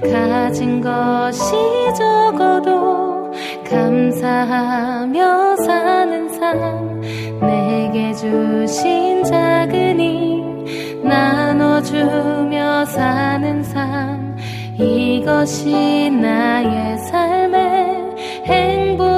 [0.00, 1.52] 가진 것이
[1.96, 3.30] 적어도
[3.68, 7.00] 감사하며 사는 삶
[7.40, 14.36] 내게 주신 작은 힘 나눠주며 사는 삶
[14.78, 18.14] 이것이 나의 삶의
[18.44, 19.15] 행복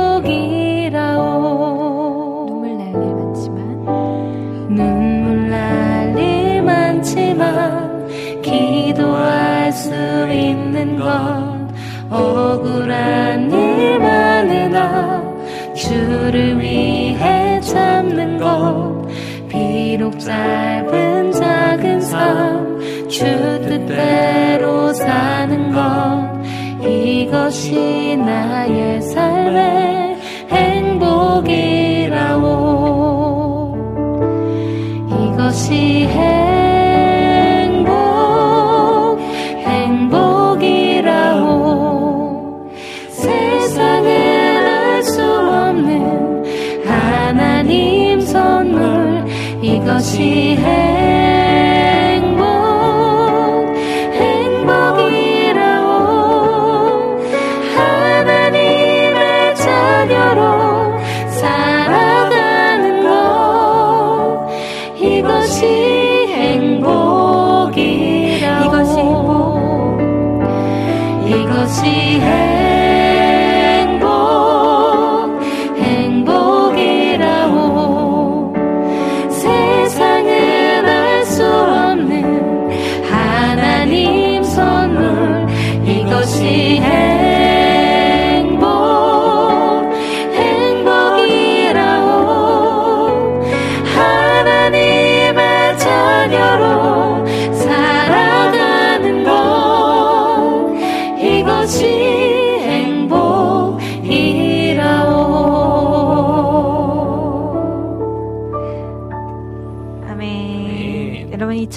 [10.78, 11.68] 있는 건
[12.10, 15.22] 억울한 일 많으나
[15.74, 19.06] 주를 위해 참는 것.
[19.48, 22.68] 비록 짧은 작은 삶
[23.08, 26.38] 주 뜻대로 사는 것.
[26.86, 30.16] 이것이 나의 삶의
[30.50, 31.67] 행복이
[50.20, 50.57] 이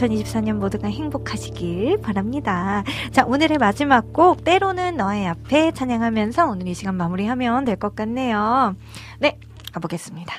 [0.07, 2.83] 2024년 모두가 행복하시길 바랍니다.
[3.11, 8.75] 자, 오늘의 마지막 곡 때로는 너의 앞에 찬양하면서 오늘 이 시간 마무리하면 될 것 같네요.
[9.19, 9.39] 네,
[9.73, 10.33] 가보겠습니다.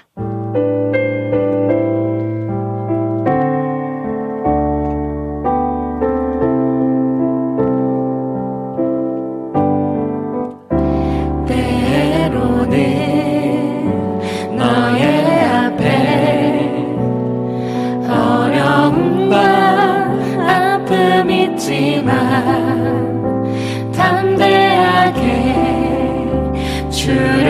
[27.05, 27.42] 담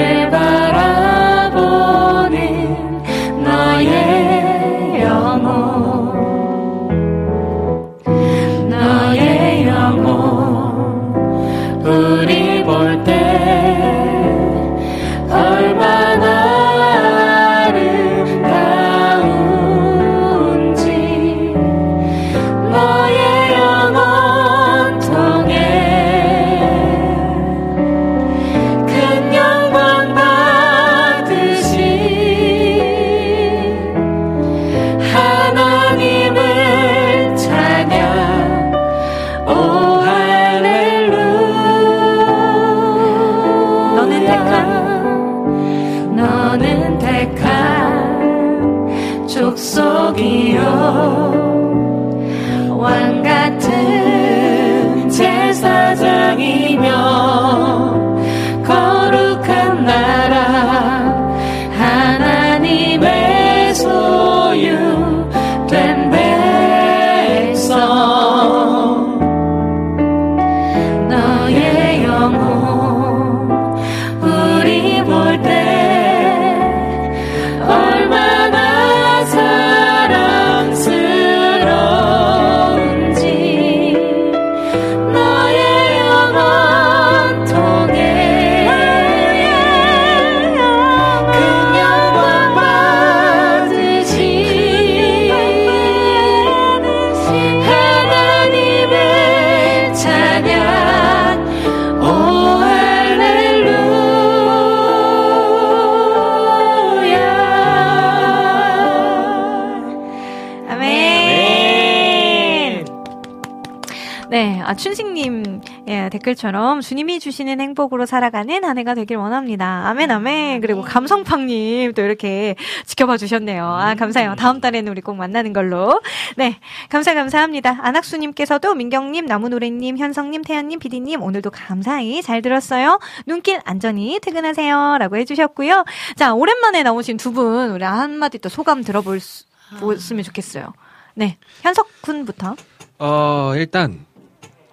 [116.22, 119.88] 댓글처럼 주님이 주시는 행복으로 살아가는 한 해가 되길 원합니다.
[119.88, 120.60] 아멘, 아멘.
[120.60, 122.54] 그리고 감성팡님 또 이렇게
[122.86, 123.64] 지켜봐 주셨네요.
[123.64, 124.36] 아, 감사해요.
[124.36, 126.00] 다음 달에는 우리 꼭 만나는 걸로.
[126.36, 126.58] 네,
[126.88, 127.78] 감사, 감사합니다.
[127.82, 132.98] 안학수님께서도 민경님, 나무노래님, 현성님, 태연님, 피디님, 오늘도 감사히 잘 들었어요.
[133.26, 134.96] 눈길 안전히 퇴근하세요.
[134.98, 135.84] 라고 해주셨고요.
[136.16, 139.44] 자, 오랜만에 나오신 두 분, 우리 한마디 또 소감 들어볼 수,
[139.80, 140.72] 보았으면 좋겠어요.
[141.14, 141.36] 네.
[141.62, 142.56] 현석 군부터.
[142.98, 144.06] 어, 일단,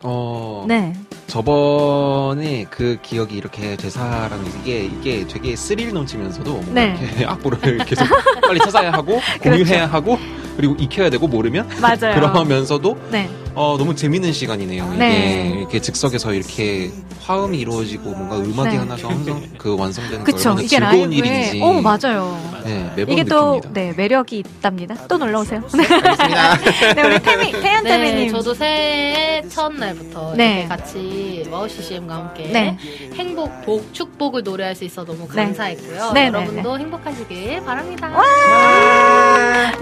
[0.02, 0.94] 어, 네.
[1.28, 6.98] 저번에 그 기억이 이렇게 되살아나는 이게, 이게 되게 스릴 넘치면서도 뭔가 네.
[7.00, 8.08] 이렇게 악보를 계속
[8.42, 10.18] 빨리 찾아야 하고, 공유해야 하고,
[10.58, 11.68] 그리고 익혀야 되고, 모르면.
[11.68, 11.82] 그렇죠.
[11.82, 12.16] 맞아요.
[12.20, 13.30] 그러면서도, 네.
[13.60, 14.86] 어, 너무 재밌는 시간이네요.
[14.96, 15.54] 이게 네.
[15.58, 16.90] 이렇게 즉석에서 이렇게
[17.26, 18.78] 화음이 이루어지고 뭔가 음악이 네.
[18.78, 20.52] 하나가 항상 그 완성되는 거 그쵸.
[20.52, 21.18] 얼마나 이게 즐거운 라이브에.
[21.18, 21.62] 일인지.
[21.62, 22.40] 오, 맞아요.
[22.64, 23.70] 네, 매번 이게 또, 느낍니다.
[23.74, 24.96] 네, 매력이 있답니다.
[25.10, 25.62] 또 놀러 오세요.
[25.76, 25.84] 네.
[25.94, 26.56] 알겠습니다.
[26.96, 28.32] 네, 우리 태미, 태연 네, 태미님.
[28.32, 30.60] 저도 새해 첫날부터 네.
[30.60, 32.78] 이렇게 같이 와우 CCM과 함께 네.
[33.16, 35.44] 행복, 복, 축복을 노래할 수 있어 너무 네.
[35.44, 36.12] 감사했고요.
[36.14, 38.10] 네, 여러분도 행복하시길 바랍니다.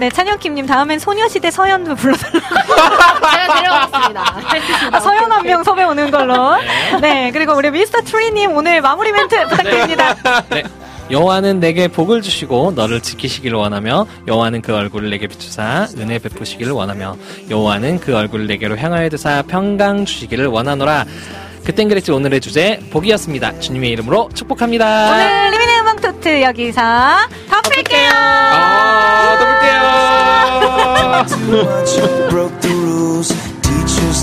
[0.00, 2.38] 네, 찬영킴님 다음엔 소녀시대 서현도 불러달라고.
[3.30, 4.22] 제가 데려가겠습니다.
[4.96, 6.56] 아, 서현 한 명 섭외 오는 걸로.
[7.00, 8.00] 네, 그리고 우리 Mr.
[8.02, 10.14] Tree님 오늘 마무리 멘트 부탁드립니다.
[10.50, 10.62] 네.
[11.10, 17.16] 여호와는 내게 복을 주시고 너를 지키시기를 원하며 여호와는 그 얼굴을 내게 비추사 은혜 베푸시기를 원하며
[17.48, 21.06] 여호와는 그 얼굴을 내게로 향하여 드사 평강 주시기를 원하노라.
[21.64, 23.58] 그땐 그랬지 오늘의 주제 복이었습니다.
[23.60, 25.10] 주님의 이름으로 축복합니다.
[25.12, 26.80] 오늘 리미네 음악 토트 여기서
[27.50, 28.10] 덮을게요.
[28.12, 29.38] 아.
[32.60, 33.57] Teachers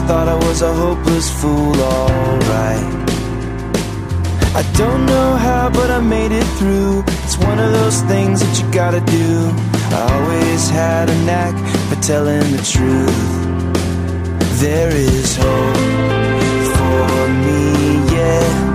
[0.07, 3.09] thought I was a hopeless fool, alright.
[4.55, 7.03] I don't know how, but I made it through.
[7.23, 9.51] It's one of those things that you gotta do.
[9.97, 11.55] I always had a knack
[11.89, 13.23] for telling the truth.
[14.61, 15.75] There is hope
[16.75, 18.74] for me, yeah.